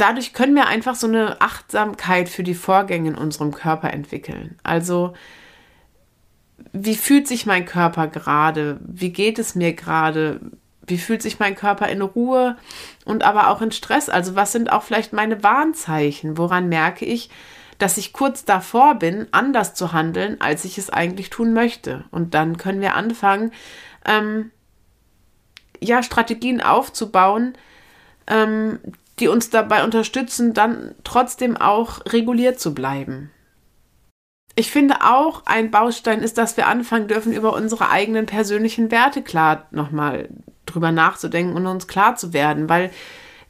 dadurch 0.01 0.33
können 0.33 0.55
wir 0.55 0.67
einfach 0.67 0.95
so 0.95 1.07
eine 1.07 1.41
Achtsamkeit 1.41 2.29
für 2.29 2.43
die 2.43 2.55
Vorgänge 2.55 3.11
in 3.11 3.15
unserem 3.15 3.53
Körper 3.53 3.93
entwickeln. 3.93 4.59
Also, 4.63 5.15
wie 6.73 6.97
fühlt 6.97 7.27
sich 7.27 7.47
mein 7.47 7.65
Körper 7.65 8.07
gerade? 8.07 8.81
Wie 8.87 9.13
geht 9.13 9.39
es 9.39 9.55
mir 9.55 9.73
gerade? 9.75 10.41
Wie 10.87 10.99
fühlt 10.99 11.23
sich 11.23 11.39
mein 11.39 11.55
Körper 11.55 11.89
in 11.89 12.03
Ruhe 12.03 12.57
und 13.05 13.23
aber 13.23 13.49
auch 13.49 13.63
in 13.63 13.73
Stress? 13.73 14.09
Also 14.09 14.35
was 14.35 14.53
sind 14.53 14.73
auch 14.73 14.83
vielleicht 14.83 15.13
meine 15.13 15.43
Warnzeichen? 15.43 16.39
Woran 16.39 16.69
merke 16.69 17.05
ich, 17.05 17.31
dass 17.79 17.97
ich 17.97 18.13
kurz 18.13 18.45
davor 18.45 18.97
bin, 18.97 19.27
anders 19.31 19.75
zu 19.75 19.93
handeln, 19.93 20.41
als 20.41 20.65
ich 20.65 20.79
es 20.79 20.91
eigentlich 20.91 21.31
tun 21.31 21.53
möchte? 21.53 22.05
Und 22.11 22.35
dann 22.35 22.57
können 22.57 22.81
wir 22.81 22.95
anfangen, 22.95 23.53
ähm, 24.05 24.51
ja, 25.81 26.03
Strategien 26.03 26.61
aufzubauen, 26.61 27.55
ähm, 28.27 28.79
die 29.20 29.28
uns 29.28 29.50
dabei 29.50 29.85
unterstützen, 29.85 30.54
dann 30.54 30.94
trotzdem 31.04 31.56
auch 31.56 32.00
reguliert 32.06 32.59
zu 32.59 32.74
bleiben. 32.74 33.30
Ich 34.56 34.70
finde 34.70 34.96
auch, 35.02 35.46
ein 35.46 35.70
Baustein 35.70 36.22
ist, 36.22 36.37
dass 36.37 36.56
wir 36.56 36.66
anfangen 36.66 37.09
dürfen, 37.09 37.33
über 37.33 37.54
unsere 37.54 37.88
eigenen 37.88 38.26
persönlichen 38.26 38.90
Werte 38.90 39.22
klar 39.22 39.66
nochmal 39.70 40.28
drüber 40.66 40.92
nachzudenken 40.92 41.54
und 41.56 41.66
uns 41.66 41.87
klar 41.87 42.16
zu 42.16 42.33
werden. 42.33 42.68
Weil 42.68 42.90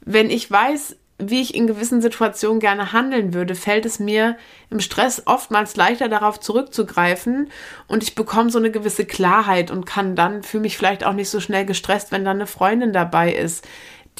wenn 0.05 0.29
ich 0.29 0.49
weiß, 0.49 0.95
wie 1.17 1.41
ich 1.41 1.53
in 1.53 1.67
gewissen 1.67 2.01
Situationen 2.01 2.59
gerne 2.59 2.93
handeln 2.93 3.33
würde, 3.33 3.55
fällt 3.55 3.85
es 3.85 3.99
mir 3.99 4.37
im 4.69 4.79
Stress 4.79 5.23
oftmals 5.25 5.75
leichter 5.75 6.09
darauf 6.09 6.39
zurückzugreifen 6.39 7.49
und 7.87 8.03
ich 8.03 8.15
bekomme 8.15 8.49
so 8.49 8.57
eine 8.57 8.71
gewisse 8.71 9.05
Klarheit 9.05 9.69
und 9.69 9.85
kann 9.85 10.15
dann, 10.15 10.43
fühle 10.43 10.61
mich 10.61 10.77
vielleicht 10.77 11.03
auch 11.03 11.13
nicht 11.13 11.29
so 11.29 11.39
schnell 11.39 11.65
gestresst, 11.65 12.11
wenn 12.11 12.25
dann 12.25 12.37
eine 12.37 12.47
Freundin 12.47 12.91
dabei 12.91 13.33
ist, 13.33 13.67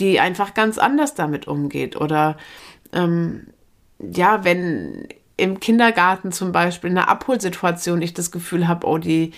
die 0.02 0.20
einfach 0.20 0.54
ganz 0.54 0.78
anders 0.78 1.14
damit 1.16 1.48
umgeht 1.48 1.96
oder 1.96 2.36
ähm, 2.92 3.48
ja, 4.00 4.44
wenn 4.44 5.08
im 5.38 5.60
Kindergarten 5.60 6.32
zum 6.32 6.52
Beispiel 6.52 6.90
in 6.90 6.98
einer 6.98 7.08
Abholsituation 7.08 8.02
ich 8.02 8.14
das 8.14 8.32
Gefühl 8.32 8.68
habe, 8.68 8.88
oh, 8.88 8.98
die 8.98 9.32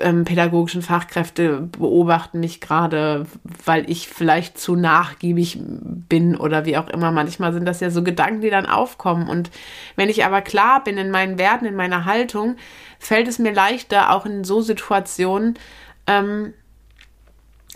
ähm, 0.00 0.24
pädagogischen 0.24 0.82
Fachkräfte 0.82 1.60
beobachten 1.60 2.40
mich 2.40 2.60
gerade, 2.60 3.26
weil 3.64 3.88
ich 3.90 4.08
vielleicht 4.08 4.58
zu 4.58 4.76
nachgiebig 4.76 5.58
bin 5.60 6.36
oder 6.36 6.64
wie 6.64 6.76
auch 6.76 6.88
immer. 6.88 7.12
Manchmal 7.12 7.52
sind 7.52 7.66
das 7.66 7.80
ja 7.80 7.90
so 7.90 8.02
Gedanken, 8.02 8.40
die 8.40 8.50
dann 8.50 8.66
aufkommen. 8.66 9.28
Und 9.28 9.50
wenn 9.96 10.08
ich 10.08 10.24
aber 10.24 10.42
klar 10.42 10.82
bin 10.82 10.98
in 10.98 11.10
meinen 11.10 11.38
Werten, 11.38 11.66
in 11.66 11.76
meiner 11.76 12.04
Haltung, 12.04 12.56
fällt 12.98 13.28
es 13.28 13.38
mir 13.38 13.52
leichter, 13.52 14.12
auch 14.12 14.26
in 14.26 14.44
so 14.44 14.60
Situationen 14.62 15.58
ähm, 16.06 16.54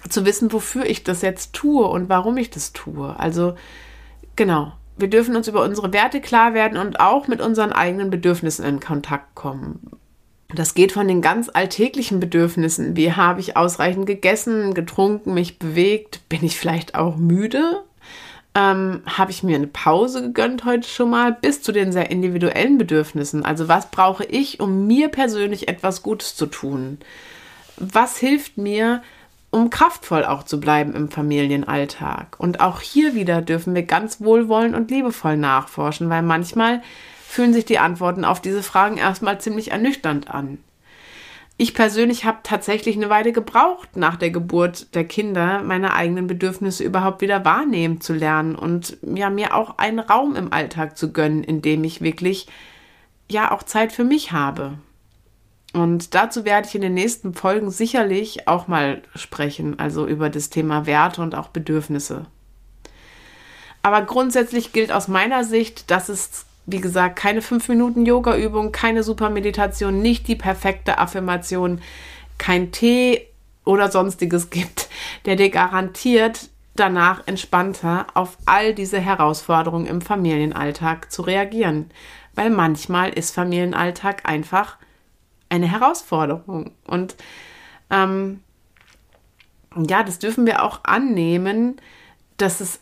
zu 0.09 0.25
wissen, 0.25 0.53
wofür 0.53 0.87
ich 0.87 1.05
das 1.05 1.23
jetzt 1.23 1.53
tue 1.53 1.87
und 1.87 2.09
warum 2.09 2.37
ich 2.37 2.51
das 2.51 2.73
tue. 2.73 3.19
Also 3.19 3.55
genau, 4.37 4.73
wir 4.97 5.09
dürfen 5.09 5.37
uns 5.37 5.49
über 5.49 5.63
unsere 5.63 5.93
Werte 5.93 6.21
klar 6.21 6.55
werden 6.55 6.79
und 6.79 7.01
auch 7.01 7.29
mit 7.29 7.41
unseren 7.41 7.73
eigenen 7.73 8.11
Bedürfnissen 8.11 8.65
in 8.65 8.81
Kontakt 8.81 9.35
kommen. 9.35 9.91
Das 10.55 10.75
geht 10.75 10.93
von 10.93 11.09
den 11.09 11.21
ganz 11.21 11.51
alltäglichen 11.53 12.21
Bedürfnissen, 12.21 12.97
wie 12.97 13.13
habe 13.13 13.41
ich 13.41 13.57
ausreichend 13.57 14.07
gegessen, 14.07 14.75
getrunken, 14.75 15.35
mich 15.35 15.59
bewegt, 15.59 16.29
bin 16.29 16.45
ich 16.45 16.57
vielleicht 16.57 16.95
auch 16.95 17.17
müde, 17.17 17.83
ähm, 18.55 19.03
habe 19.05 19.33
ich 19.33 19.43
mir 19.43 19.57
eine 19.57 19.67
Pause 19.67 20.23
gegönnt 20.23 20.65
heute 20.65 20.89
schon 20.89 21.11
mal, 21.11 21.33
bis 21.33 21.61
zu 21.63 21.73
den 21.73 21.91
sehr 21.91 22.11
individuellen 22.11 22.79
Bedürfnissen. 22.79 23.45
Also 23.45 23.67
was 23.67 23.91
brauche 23.91 24.25
ich, 24.25 24.61
um 24.61 24.87
mir 24.87 25.09
persönlich 25.09 25.67
etwas 25.67 26.03
Gutes 26.05 26.37
zu 26.37 26.47
tun? 26.47 26.99
Was 27.77 28.19
hilft 28.19 28.57
mir, 28.57 29.03
um 29.55 29.71
kraftvoll 29.71 30.25
auch 30.25 30.43
zu 30.43 30.59
bleiben 30.59 30.95
im 30.95 31.09
Familienalltag. 31.09 32.35
Und 32.39 32.59
auch 32.59 32.81
hier 32.81 33.15
wieder 33.15 33.41
dürfen 33.41 33.75
wir 33.75 33.85
ganz 33.85 34.21
wohlwollend 34.21 34.75
und 34.75 34.91
liebevoll 34.91 35.37
nachforschen, 35.37 36.11
weil 36.11 36.23
manchmal 36.23 36.83
fühlen 37.27 37.53
sich 37.53 37.65
die 37.65 37.79
Antworten 37.79 38.25
auf 38.25 38.41
diese 38.41 38.65
Fragen 38.65 38.97
erstmal 38.97 39.41
ziemlich 39.41 39.71
ernüchternd 39.71 40.29
an. 40.29 40.59
Ich 41.57 41.73
persönlich 41.73 42.25
habe 42.25 42.39
tatsächlich 42.43 42.97
eine 42.97 43.11
Weile 43.11 43.31
gebraucht, 43.31 43.97
nach 43.97 44.17
der 44.17 44.31
Geburt 44.31 44.93
der 44.97 45.05
Kinder 45.05 45.63
meine 45.63 45.95
eigenen 45.95 46.27
Bedürfnisse 46.27 46.83
überhaupt 46.83 47.21
wieder 47.21 47.45
wahrnehmen 47.45 48.01
zu 48.01 48.13
lernen 48.13 48.57
und 48.57 48.97
ja, 49.03 49.31
mir 49.31 49.55
auch 49.55 49.79
einen 49.79 50.01
Raum 50.01 50.35
im 50.35 50.53
Alltag 50.53 50.99
zu 50.99 51.13
gönnen, 51.13 51.45
in 51.45 51.63
dem 51.63 51.85
ich 51.85 52.01
wirklich 52.01 52.49
ja 53.31 53.53
auch 53.53 53.63
Zeit 53.63 53.93
für 53.93 54.03
mich 54.03 54.33
habe. 54.33 54.79
Und 55.75 56.15
dazu 56.15 56.45
werde 56.45 56.69
ich 56.69 56.75
in 56.77 56.83
den 56.83 56.95
nächsten 56.95 57.35
Folgen 57.35 57.69
sicherlich 57.69 58.47
auch 58.47 58.69
mal 58.69 59.03
sprechen, 59.17 59.77
also 59.81 60.07
über 60.07 60.31
das 60.31 60.49
Thema 60.49 60.87
Werte 60.87 61.21
und 61.21 61.35
auch 61.35 61.49
Bedürfnisse. 61.49 62.27
Aber 63.83 64.03
grundsätzlich 64.03 64.73
gilt 64.73 64.93
aus 64.93 65.09
meiner 65.09 65.43
Sicht, 65.43 65.91
dass 65.91 66.09
es, 66.09 66.47
wie 66.65 66.81
gesagt, 66.81 67.17
keine 67.17 67.43
5 67.43 67.69
Minuten 67.69 68.07
Yoga-Übung, 68.07 68.71
keine 68.71 69.03
Super-Meditation, 69.03 70.01
nicht 70.01 70.29
die 70.29 70.37
perfekte 70.37 70.99
Affirmation, 70.99 71.81
kein 72.39 72.71
Tee 72.71 73.27
oder 73.65 73.91
sonstiges 73.91 74.51
gibt, 74.51 74.89
der 75.27 75.35
dir 75.35 75.51
garantiert, 75.51 76.51
danach 76.77 77.27
entspannter 77.27 78.07
auf 78.15 78.39
all 78.47 78.75
diese 78.75 79.01
Herausforderungen 79.01 79.87
im 79.87 80.01
Familienalltag 80.01 81.11
zu 81.11 81.23
reagieren. 81.23 81.91
Weil 82.37 82.51
manchmal 82.51 83.11
ist 83.11 83.35
Familienalltag 83.35 84.29
einfach 84.29 84.77
eine 85.55 85.71
Herausforderung. 85.71 86.73
Und 86.87 87.17
ähm, 87.91 88.41
ja, 89.77 90.03
das 90.03 90.19
dürfen 90.19 90.47
wir 90.47 90.63
auch 90.63 90.81
annehmen, 90.85 91.77
dass 92.37 92.61
es, 92.61 92.81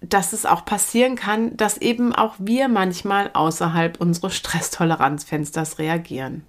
dass 0.00 0.32
es 0.32 0.46
auch 0.46 0.64
passieren 0.64 1.16
kann, 1.16 1.56
dass 1.56 1.78
eben 1.78 2.14
auch 2.14 2.34
wir 2.38 2.68
manchmal 2.68 3.30
außerhalb 3.32 4.00
unseres 4.00 4.36
Stresstoleranzfensters 4.36 5.78
reagieren. 5.78 6.44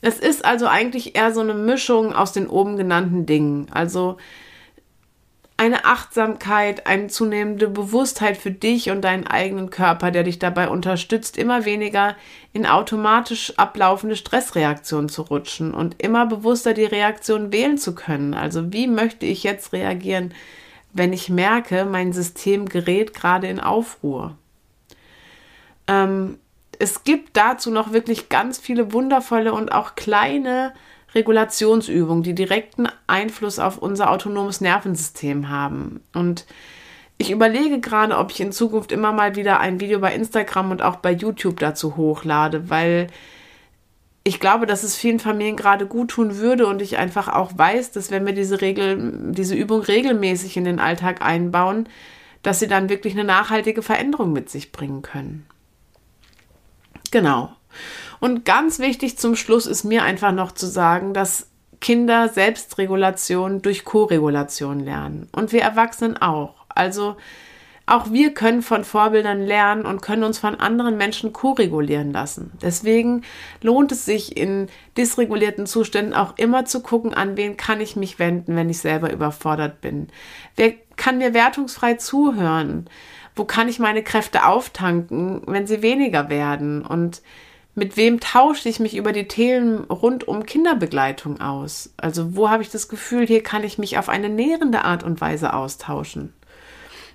Es 0.00 0.18
ist 0.18 0.44
also 0.44 0.66
eigentlich 0.66 1.16
eher 1.16 1.32
so 1.32 1.40
eine 1.40 1.54
Mischung 1.54 2.12
aus 2.12 2.32
den 2.32 2.46
oben 2.46 2.76
genannten 2.76 3.24
Dingen. 3.26 3.68
Also 3.70 4.18
eine 5.56 5.84
Achtsamkeit, 5.84 6.86
eine 6.86 7.06
zunehmende 7.06 7.68
Bewusstheit 7.68 8.36
für 8.36 8.50
dich 8.50 8.90
und 8.90 9.02
deinen 9.02 9.26
eigenen 9.26 9.70
Körper, 9.70 10.10
der 10.10 10.24
dich 10.24 10.40
dabei 10.40 10.68
unterstützt, 10.68 11.38
immer 11.38 11.64
weniger 11.64 12.16
in 12.52 12.66
automatisch 12.66 13.52
ablaufende 13.56 14.16
Stressreaktionen 14.16 15.08
zu 15.08 15.22
rutschen 15.22 15.72
und 15.72 16.02
immer 16.02 16.26
bewusster 16.26 16.74
die 16.74 16.84
Reaktion 16.84 17.52
wählen 17.52 17.78
zu 17.78 17.94
können. 17.94 18.34
Also 18.34 18.72
wie 18.72 18.88
möchte 18.88 19.26
ich 19.26 19.44
jetzt 19.44 19.72
reagieren, 19.72 20.34
wenn 20.92 21.12
ich 21.12 21.28
merke, 21.28 21.84
mein 21.84 22.12
System 22.12 22.68
gerät 22.68 23.14
gerade 23.14 23.46
in 23.46 23.60
Aufruhr? 23.60 24.36
Ähm, 25.86 26.38
es 26.80 27.04
gibt 27.04 27.36
dazu 27.36 27.70
noch 27.70 27.92
wirklich 27.92 28.28
ganz 28.28 28.58
viele 28.58 28.92
wundervolle 28.92 29.52
und 29.52 29.70
auch 29.70 29.94
kleine 29.94 30.74
Regulationsübungen, 31.14 32.22
die 32.22 32.34
direkten 32.34 32.88
Einfluss 33.06 33.58
auf 33.58 33.78
unser 33.78 34.10
autonomes 34.10 34.60
Nervensystem 34.60 35.48
haben. 35.48 36.00
Und 36.12 36.46
ich 37.18 37.30
überlege 37.30 37.80
gerade, 37.80 38.18
ob 38.18 38.30
ich 38.30 38.40
in 38.40 38.52
Zukunft 38.52 38.92
immer 38.92 39.12
mal 39.12 39.36
wieder 39.36 39.60
ein 39.60 39.80
Video 39.80 40.00
bei 40.00 40.14
Instagram 40.14 40.72
und 40.72 40.82
auch 40.82 40.96
bei 40.96 41.12
YouTube 41.12 41.60
dazu 41.60 41.96
hochlade, 41.96 42.68
weil 42.70 43.06
ich 44.24 44.40
glaube, 44.40 44.66
dass 44.66 44.82
es 44.82 44.96
vielen 44.96 45.20
Familien 45.20 45.56
gerade 45.56 45.86
gut 45.86 46.12
tun 46.12 46.38
würde 46.38 46.66
und 46.66 46.80
ich 46.80 46.96
einfach 46.96 47.28
auch 47.28 47.52
weiß, 47.56 47.92
dass 47.92 48.10
wenn 48.10 48.24
wir 48.24 48.32
diese 48.32 48.62
Regel, 48.62 49.32
diese 49.32 49.54
Übung 49.54 49.82
regelmäßig 49.82 50.56
in 50.56 50.64
den 50.64 50.80
Alltag 50.80 51.20
einbauen, 51.22 51.88
dass 52.42 52.58
sie 52.58 52.66
dann 52.68 52.88
wirklich 52.88 53.12
eine 53.12 53.24
nachhaltige 53.24 53.82
Veränderung 53.82 54.32
mit 54.32 54.48
sich 54.48 54.72
bringen 54.72 55.02
können. 55.02 55.46
Genau. 57.10 57.52
Und 58.24 58.46
ganz 58.46 58.78
wichtig 58.78 59.18
zum 59.18 59.36
Schluss 59.36 59.66
ist 59.66 59.84
mir 59.84 60.02
einfach 60.02 60.32
noch 60.32 60.52
zu 60.52 60.64
sagen, 60.64 61.12
dass 61.12 61.48
Kinder 61.82 62.30
Selbstregulation 62.30 63.60
durch 63.60 63.84
Koregulation 63.84 64.80
lernen. 64.80 65.28
Und 65.32 65.52
wir 65.52 65.60
Erwachsenen 65.60 66.16
auch. 66.16 66.54
Also 66.70 67.16
auch 67.84 68.10
wir 68.12 68.32
können 68.32 68.62
von 68.62 68.82
Vorbildern 68.82 69.42
lernen 69.42 69.84
und 69.84 70.00
können 70.00 70.24
uns 70.24 70.38
von 70.38 70.54
anderen 70.54 70.96
Menschen 70.96 71.34
koregulieren 71.34 72.14
lassen. 72.14 72.52
Deswegen 72.62 73.24
lohnt 73.60 73.92
es 73.92 74.06
sich 74.06 74.38
in 74.38 74.68
dysregulierten 74.96 75.66
Zuständen 75.66 76.14
auch 76.14 76.38
immer 76.38 76.64
zu 76.64 76.80
gucken, 76.80 77.12
an 77.12 77.36
wen 77.36 77.58
kann 77.58 77.82
ich 77.82 77.94
mich 77.94 78.18
wenden, 78.18 78.56
wenn 78.56 78.70
ich 78.70 78.78
selber 78.78 79.12
überfordert 79.12 79.82
bin. 79.82 80.08
Wer 80.56 80.72
kann 80.96 81.18
mir 81.18 81.34
wertungsfrei 81.34 81.96
zuhören? 81.96 82.88
Wo 83.36 83.44
kann 83.44 83.68
ich 83.68 83.80
meine 83.80 84.02
Kräfte 84.02 84.46
auftanken, 84.46 85.42
wenn 85.44 85.66
sie 85.66 85.82
weniger 85.82 86.30
werden? 86.30 86.80
Und 86.86 87.20
mit 87.74 87.96
wem 87.96 88.20
tausche 88.20 88.68
ich 88.68 88.78
mich 88.78 88.96
über 88.96 89.12
die 89.12 89.26
Themen 89.26 89.84
rund 89.84 90.28
um 90.28 90.46
Kinderbegleitung 90.46 91.40
aus? 91.40 91.92
Also 91.96 92.36
wo 92.36 92.48
habe 92.48 92.62
ich 92.62 92.70
das 92.70 92.88
Gefühl, 92.88 93.26
hier 93.26 93.42
kann 93.42 93.64
ich 93.64 93.78
mich 93.78 93.98
auf 93.98 94.08
eine 94.08 94.28
nährende 94.28 94.84
Art 94.84 95.02
und 95.02 95.20
Weise 95.20 95.52
austauschen? 95.52 96.32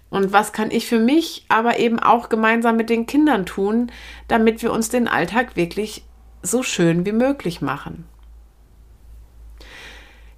Und 0.10 0.34
was 0.34 0.54
kann 0.54 0.72
ich 0.72 0.88
für 0.88 1.00
mich, 1.00 1.46
aber 1.50 1.80
eben 1.80 2.00
auch 2.00 2.30
gemeinsam 2.30 2.76
mit 2.76 2.90
den 2.90 3.06
Kindern 3.06 3.46
tun, 3.46 3.92
damit 4.28 4.62
wir 4.62 4.74
uns 4.74 4.90
den 4.90 5.08
Alltag 5.08 5.56
wirklich 5.56 6.04
so 6.42 6.64
schön 6.64 7.06
wie 7.06 7.12
möglich 7.12 7.62
machen? 7.62 8.06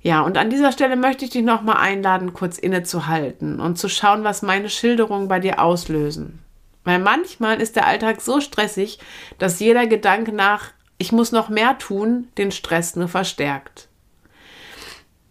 Ja, 0.02 0.22
und 0.22 0.38
an 0.38 0.50
dieser 0.50 0.72
Stelle 0.72 0.96
möchte 0.96 1.26
ich 1.26 1.32
dich 1.32 1.44
nochmal 1.44 1.78
einladen, 1.78 2.34
kurz 2.34 2.58
innezuhalten 2.58 3.60
und 3.60 3.78
zu 3.78 3.88
schauen, 3.88 4.24
was 4.24 4.42
meine 4.42 4.70
Schilderungen 4.70 5.28
bei 5.28 5.40
dir 5.40 5.62
auslösen. 5.62 6.44
Weil 6.84 7.00
manchmal 7.00 7.62
ist 7.62 7.76
der 7.76 7.86
Alltag 7.86 8.22
so 8.22 8.42
stressig, 8.42 9.00
dass 9.38 9.60
jeder 9.60 9.88
Gedanke 9.88 10.32
nach, 10.32 10.72
ich 10.98 11.12
muss 11.12 11.32
noch 11.32 11.50
mehr 11.50 11.78
tun, 11.78 12.28
den 12.38 12.52
Stress 12.52 12.96
nur 12.96 13.08
verstärkt. 13.08 13.88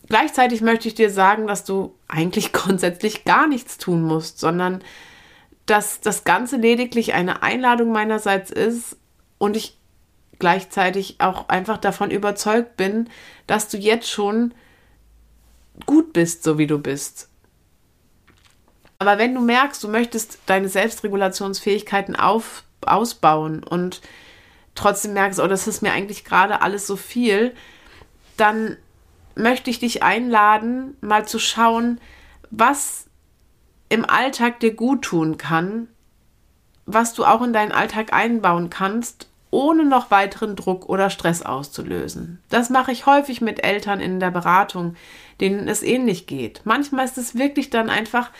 Gleichzeitig 0.08 0.60
möchte 0.60 0.88
ich 0.88 0.94
dir 0.94 1.10
sagen, 1.10 1.46
dass 1.46 1.64
du 1.64 1.94
eigentlich 2.08 2.52
grundsätzlich 2.52 3.24
gar 3.24 3.46
nichts 3.46 3.78
tun 3.78 4.02
musst, 4.02 4.38
sondern 4.38 4.82
dass 5.66 6.00
das 6.00 6.24
Ganze 6.24 6.56
lediglich 6.56 7.14
eine 7.14 7.42
Einladung 7.42 7.92
meinerseits 7.92 8.50
ist 8.50 8.96
und 9.38 9.56
ich 9.56 9.78
gleichzeitig 10.40 11.20
auch 11.20 11.48
einfach 11.48 11.78
davon 11.78 12.10
überzeugt 12.10 12.76
bin, 12.76 13.08
dass 13.46 13.68
du 13.68 13.76
jetzt 13.76 14.10
schon 14.10 14.52
gut 15.86 16.12
bist, 16.12 16.42
so 16.42 16.58
wie 16.58 16.66
du 16.66 16.78
bist. 16.78 17.29
Aber 19.00 19.16
wenn 19.16 19.34
du 19.34 19.40
merkst, 19.40 19.82
du 19.82 19.88
möchtest 19.88 20.40
deine 20.44 20.68
Selbstregulationsfähigkeiten 20.68 22.16
auf, 22.16 22.64
ausbauen 22.82 23.64
und 23.64 24.02
trotzdem 24.74 25.14
merkst, 25.14 25.40
oh, 25.40 25.46
das 25.46 25.66
ist 25.66 25.80
mir 25.80 25.92
eigentlich 25.92 26.22
gerade 26.22 26.60
alles 26.60 26.86
so 26.86 26.96
viel, 26.96 27.54
dann 28.36 28.76
möchte 29.34 29.70
ich 29.70 29.78
dich 29.78 30.02
einladen, 30.02 30.98
mal 31.00 31.26
zu 31.26 31.38
schauen, 31.38 31.98
was 32.50 33.06
im 33.88 34.04
Alltag 34.04 34.60
dir 34.60 34.74
gut 34.74 35.02
tun 35.02 35.38
kann, 35.38 35.88
was 36.84 37.14
du 37.14 37.24
auch 37.24 37.40
in 37.40 37.54
deinen 37.54 37.72
Alltag 37.72 38.12
einbauen 38.12 38.68
kannst, 38.68 39.30
ohne 39.50 39.86
noch 39.86 40.10
weiteren 40.10 40.56
Druck 40.56 40.90
oder 40.90 41.08
Stress 41.08 41.40
auszulösen. 41.42 42.38
Das 42.50 42.68
mache 42.68 42.92
ich 42.92 43.06
häufig 43.06 43.40
mit 43.40 43.64
Eltern 43.64 43.98
in 43.98 44.20
der 44.20 44.30
Beratung, 44.30 44.94
denen 45.40 45.68
es 45.68 45.82
ähnlich 45.82 46.26
geht. 46.26 46.60
Manchmal 46.64 47.06
ist 47.06 47.16
es 47.16 47.34
wirklich 47.34 47.70
dann 47.70 47.88
einfach 47.88 48.30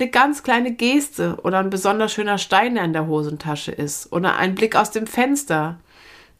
eine 0.00 0.10
ganz 0.10 0.42
kleine 0.42 0.72
Geste 0.72 1.38
oder 1.42 1.58
ein 1.58 1.70
besonders 1.70 2.12
schöner 2.12 2.38
Stein, 2.38 2.74
der 2.74 2.84
in 2.84 2.92
der 2.92 3.06
Hosentasche 3.06 3.72
ist 3.72 4.12
oder 4.12 4.36
ein 4.36 4.54
Blick 4.54 4.74
aus 4.76 4.90
dem 4.90 5.06
Fenster. 5.06 5.78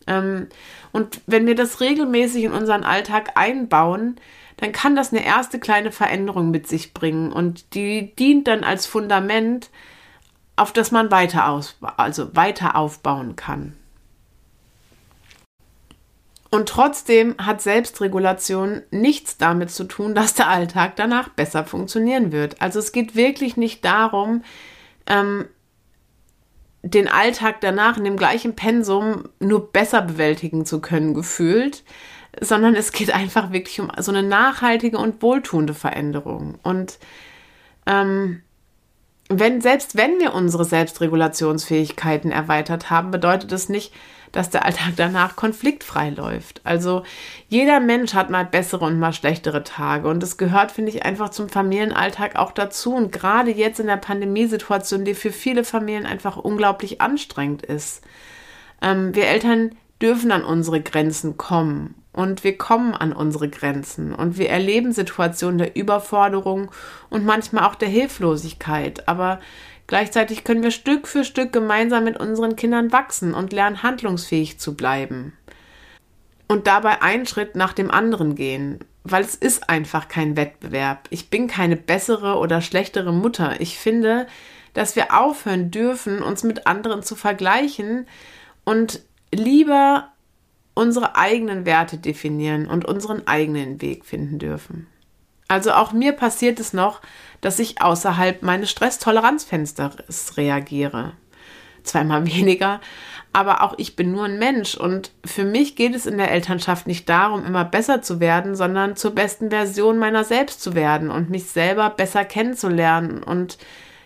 Ähm, 0.07 0.49
und 0.93 1.21
wenn 1.27 1.47
wir 1.47 1.55
das 1.55 1.81
regelmäßig 1.81 2.45
in 2.45 2.53
unseren 2.53 2.85
Alltag 2.85 3.33
einbauen, 3.37 4.17
dann 4.57 4.73
kann 4.73 4.97
das 4.97 5.13
eine 5.13 5.25
erste 5.25 5.59
kleine 5.59 5.93
Veränderung 5.93 6.51
mit 6.51 6.67
sich 6.69 6.93
bringen 6.93 7.33
und 7.33 7.75
die 7.75 8.15
dient 8.17 8.47
dann 8.47 8.65
als 8.65 8.87
Fundament, 8.87 9.71
auf 10.57 10.73
das 10.73 10.91
man 10.91 11.11
weiter, 11.11 11.49
aus, 11.49 11.77
also 11.97 12.35
weiter 12.37 12.77
aufbauen 12.77 13.37
kann. 13.37 13.77
Und 16.51 16.69
trotzdem 16.69 17.37
hat 17.39 17.63
Selbstregulation 17.63 18.83
nichts 18.91 19.37
damit 19.37 19.71
zu 19.71 19.85
tun, 19.85 20.15
dass 20.17 20.35
der 20.35 20.49
Alltag 20.49 20.97
danach 20.97 21.29
besser 21.29 21.65
funktionieren 21.65 22.33
wird. 22.33 22.61
Also 22.61 22.81
es 22.81 22.91
geht 22.91 23.15
wirklich 23.15 23.57
nicht 23.57 23.85
darum, 23.85 24.43
ähm, 25.07 25.47
den 26.83 27.09
Alltag 27.09 27.61
danach 27.61 27.99
in 27.99 28.05
dem 28.05 28.17
gleichen 28.17 28.57
Pensum 28.57 29.29
nur 29.39 29.71
besser 29.71 30.03
bewältigen 30.03 30.67
zu 30.67 30.81
können, 30.81 31.15
gefühlt, 31.15 31.85
sondern 32.41 32.75
es 32.75 32.91
geht 32.93 33.15
einfach 33.15 33.53
wirklich 33.53 33.81
um 33.81 33.91
so 33.99 34.11
eine 34.11 34.23
nachhaltige 34.23 34.99
und 34.99 35.23
wohltuende 35.23 35.75
Veränderung. 35.75 36.59
Und 36.63 36.99
ähm, 37.87 38.43
wenn, 39.29 39.61
selbst 39.61 39.97
wenn 39.97 40.19
wir 40.19 40.35
unsere 40.35 40.65
Selbstregulationsfähigkeiten 40.65 42.33
erweitert 42.33 42.91
haben, 42.91 43.13
bedeutet 43.13 43.53
das 43.53 43.69
nicht, 43.69 43.93
dass 44.33 44.51
der 44.51 44.65
Alltag 44.65 44.93
danach 44.97 45.37
konfliktfrei 45.37 46.11
läuft. 46.11 46.61
Also 46.65 47.03
jeder 47.49 47.81
Mensch 47.81 48.15
hat 48.15 48.31
mal 48.31 48.45
bessere 48.45 48.85
und 48.85 48.99
mal 48.99 49.13
schlechtere 49.13 49.65
Tage. 49.65 50.09
Und 50.09 50.23
es 50.23 50.37
gehört, 50.37 50.73
finde 50.73 50.91
ich, 50.91 51.05
einfach 51.05 51.31
zum 51.31 51.49
Familienalltag 51.49 52.37
auch 52.37 52.53
dazu. 52.53 52.95
Und 52.95 53.13
gerade 53.13 53.51
jetzt 53.51 53.81
in 53.81 53.87
der 53.87 53.97
Pandemiesituation, 53.97 55.05
die 55.05 55.15
für 55.15 55.33
viele 55.33 55.65
Familien 55.65 56.07
einfach 56.07 56.37
unglaublich 56.37 57.01
anstrengend 57.01 57.63
ist. 57.63 58.03
Ähm, 58.83 59.15
wir 59.15 59.27
Eltern 59.27 59.73
dürfen 60.01 60.33
an 60.33 60.45
unsere 60.45 60.81
Grenzen 60.81 61.37
kommen. 61.37 61.95
Und 62.13 62.43
wir 62.43 62.59
kommen 62.59 62.95
an 62.95 63.13
unsere 63.13 63.49
Grenzen. 63.49 64.15
Und 64.15 64.37
wir 64.37 64.49
erleben 64.49 64.93
Situationen 64.93 65.59
der 65.59 65.77
Überforderung 65.77 66.71
und 67.09 67.25
manchmal 67.25 67.65
auch 67.65 67.77
der 67.77 67.89
Hilflosigkeit, 67.89 69.07
aber 69.07 69.39
Gleichzeitig 69.91 70.45
können 70.45 70.63
wir 70.63 70.71
Stück 70.71 71.09
für 71.09 71.25
Stück 71.25 71.53
gemeinsam 71.53 72.05
mit 72.05 72.17
unseren 72.17 72.55
Kindern 72.55 72.93
wachsen 72.93 73.35
und 73.35 73.53
lernen, 73.53 73.83
handlungsfähig 73.83 74.61
zu 74.61 74.77
bleiben. 74.77 75.33
Und 76.47 76.69
dabei 76.69 77.03
einen 77.03 77.27
Schritt 77.27 77.57
nach 77.57 77.73
dem 77.73 77.91
anderen 77.91 78.37
gehen, 78.37 78.79
weil 79.03 79.25
es 79.25 79.35
ist 79.35 79.69
einfach 79.69 80.07
kein 80.07 80.37
Wettbewerb. 80.37 81.09
Ich 81.11 81.29
bin 81.29 81.49
keine 81.49 81.75
bessere 81.75 82.39
oder 82.39 82.61
schlechtere 82.61 83.13
Mutter. 83.13 83.61
Ich 83.61 83.81
finde, 83.81 84.29
dass 84.75 84.95
wir 84.95 85.13
aufhören 85.13 85.73
dürfen, 85.73 86.23
uns 86.23 86.45
mit 86.45 86.69
anderen 86.69 87.03
zu 87.03 87.17
vergleichen 87.17 88.07
und 88.63 89.03
lieber 89.35 90.13
unsere 90.75 91.17
eigenen 91.17 91.67
Werte 91.67 91.99
definieren 91.99 92.69
und 92.69 92.85
unseren 92.85 93.27
eigenen 93.27 93.83
Weg 93.83 94.05
finden 94.05 94.39
dürfen. 94.39 94.87
Also 95.51 95.73
auch 95.73 95.93
mir 95.93 96.13
passiert 96.13 96.61
es 96.61 96.73
noch, 96.73 97.01
dass 97.41 97.59
ich 97.59 97.83
außerhalb 97.83 98.41
meines 98.45 98.71
Stresstoleranzfensters 98.71 100.37
reagiere. 100.37 101.15
Zweimal 101.83 102.25
weniger, 102.33 102.81
aber 103.33 103.65
auch 103.65 103.75
ich 103.77 103.97
bin 103.97 104.13
nur 104.13 104.27
ein 104.27 104.39
Mensch 104.39 104.77
und 104.77 105.11
für 105.25 105.45
mich 105.45 105.75
geht 105.75 105.97
es 105.97 106.07
in 106.07 106.19
der 106.19 106.31
Elternschaft 106.31 106.87
nicht 106.87 107.09
darum, 107.09 107.45
immer 107.45 107.65
besser 107.65 108.01
zu 108.01 108.21
werden, 108.21 108.55
sondern 108.55 108.95
zur 108.95 109.11
besten 109.11 109.51
Version 109.51 109.99
meiner 109.99 110.23
selbst 110.23 110.63
zu 110.63 110.77
werden 110.77 111.11
und 111.11 111.31
mich 111.31 111.47
selber 111.47 111.91
besser 111.91 112.25
kennenzulernen 112.25 113.21
und 113.21 113.59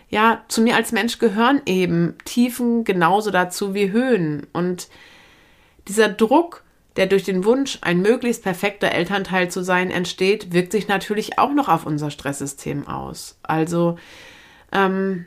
ja, 0.09 0.43
zu 0.47 0.61
mir 0.61 0.75
als 0.75 0.93
Mensch 0.93 1.19
gehören 1.19 1.61
eben 1.67 2.15
Tiefen 2.25 2.85
genauso 2.85 3.29
dazu 3.29 3.75
wie 3.75 3.91
Höhen 3.91 4.47
und 4.51 4.87
dieser 5.87 6.09
Druck, 6.09 6.64
der 6.95 7.07
durch 7.07 7.23
den 7.23 7.43
Wunsch, 7.43 7.79
ein 7.81 8.01
möglichst 8.01 8.43
perfekter 8.43 8.91
Elternteil 8.91 9.51
zu 9.51 9.63
sein, 9.63 9.91
entsteht, 9.91 10.53
wirkt 10.53 10.71
sich 10.71 10.87
natürlich 10.87 11.37
auch 11.37 11.53
noch 11.53 11.67
auf 11.67 11.85
unser 11.85 12.09
Stresssystem 12.09 12.87
aus. 12.87 13.37
Also, 13.43 13.97
ähm, 14.71 15.25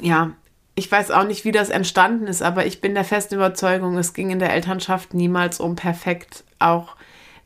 ja, 0.00 0.32
ich 0.74 0.90
weiß 0.90 1.10
auch 1.10 1.24
nicht, 1.24 1.44
wie 1.44 1.52
das 1.52 1.70
entstanden 1.70 2.26
ist, 2.26 2.42
aber 2.42 2.66
ich 2.66 2.80
bin 2.80 2.94
der 2.94 3.04
festen 3.04 3.34
Überzeugung, 3.34 3.96
es 3.98 4.12
ging 4.12 4.30
in 4.30 4.38
der 4.38 4.52
Elternschaft 4.52 5.14
niemals 5.14 5.60
um 5.60 5.76
perfekt, 5.76 6.44
auch 6.58 6.96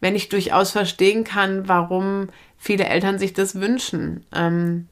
wenn 0.00 0.14
ich 0.14 0.28
durchaus 0.28 0.72
verstehen 0.72 1.24
kann, 1.24 1.68
warum 1.68 2.28
viele 2.58 2.84
Eltern 2.84 3.18
sich 3.18 3.32
das 3.32 3.60
wünschen. 3.60 4.26
Ähm, 4.34 4.88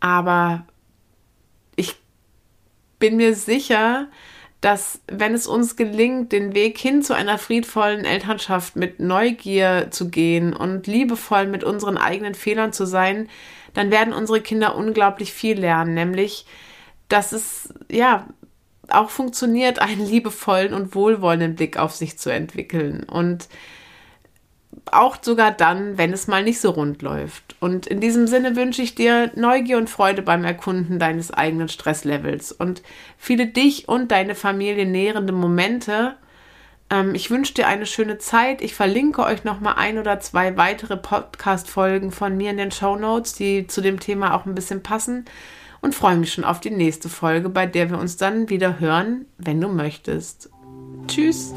aber 0.00 0.66
ich 1.76 1.96
bin 2.98 3.16
mir 3.16 3.34
sicher, 3.34 4.08
dass 4.60 5.00
wenn 5.06 5.32
es 5.32 5.46
uns 5.46 5.76
gelingt, 5.76 6.32
den 6.32 6.54
Weg 6.54 6.76
hin 6.76 7.02
zu 7.02 7.14
einer 7.14 7.38
friedvollen 7.38 8.04
Elternschaft 8.04 8.76
mit 8.76 9.00
Neugier 9.00 9.88
zu 9.90 10.10
gehen 10.10 10.54
und 10.54 10.86
liebevoll 10.86 11.46
mit 11.46 11.64
unseren 11.64 11.96
eigenen 11.96 12.34
Fehlern 12.34 12.72
zu 12.72 12.84
sein, 12.84 13.28
dann 13.72 13.90
werden 13.90 14.12
unsere 14.12 14.40
Kinder 14.40 14.76
unglaublich 14.76 15.32
viel 15.32 15.58
lernen, 15.58 15.94
nämlich, 15.94 16.44
dass 17.08 17.32
es 17.32 17.72
ja 17.90 18.26
auch 18.88 19.10
funktioniert, 19.10 19.78
einen 19.78 20.04
liebevollen 20.04 20.74
und 20.74 20.94
wohlwollenden 20.94 21.54
Blick 21.54 21.78
auf 21.78 21.94
sich 21.94 22.18
zu 22.18 22.30
entwickeln. 22.30 23.04
Und 23.04 23.48
auch 24.90 25.18
sogar 25.20 25.50
dann, 25.50 25.98
wenn 25.98 26.12
es 26.12 26.26
mal 26.26 26.42
nicht 26.42 26.60
so 26.60 26.70
rund 26.70 27.02
läuft. 27.02 27.56
Und 27.60 27.86
in 27.86 28.00
diesem 28.00 28.26
Sinne 28.26 28.56
wünsche 28.56 28.82
ich 28.82 28.94
dir 28.94 29.30
Neugier 29.34 29.78
und 29.78 29.90
Freude 29.90 30.22
beim 30.22 30.44
Erkunden 30.44 30.98
deines 30.98 31.30
eigenen 31.30 31.68
Stresslevels 31.68 32.52
und 32.52 32.82
viele 33.18 33.46
dich 33.46 33.88
und 33.88 34.10
deine 34.10 34.34
Familie 34.34 34.86
nährende 34.86 35.32
Momente. 35.32 36.16
Ähm, 36.90 37.14
ich 37.14 37.30
wünsche 37.30 37.54
dir 37.54 37.66
eine 37.66 37.86
schöne 37.86 38.18
Zeit. 38.18 38.62
Ich 38.62 38.74
verlinke 38.74 39.22
euch 39.22 39.44
noch 39.44 39.60
mal 39.60 39.74
ein 39.74 39.98
oder 39.98 40.20
zwei 40.20 40.56
weitere 40.56 40.96
Podcast-Folgen 40.96 42.10
von 42.10 42.36
mir 42.36 42.50
in 42.50 42.56
den 42.56 42.70
Show 42.70 42.96
Notes, 42.96 43.34
die 43.34 43.66
zu 43.66 43.80
dem 43.80 44.00
Thema 44.00 44.34
auch 44.34 44.46
ein 44.46 44.54
bisschen 44.54 44.82
passen. 44.82 45.24
Und 45.80 45.94
freue 45.94 46.16
mich 46.16 46.32
schon 46.32 46.44
auf 46.44 46.60
die 46.60 46.70
nächste 46.70 47.08
Folge, 47.08 47.48
bei 47.48 47.64
der 47.64 47.90
wir 47.90 47.98
uns 47.98 48.18
dann 48.18 48.50
wieder 48.50 48.80
hören, 48.80 49.24
wenn 49.38 49.60
du 49.60 49.68
möchtest. 49.68 50.50
Tschüss! 51.06 51.54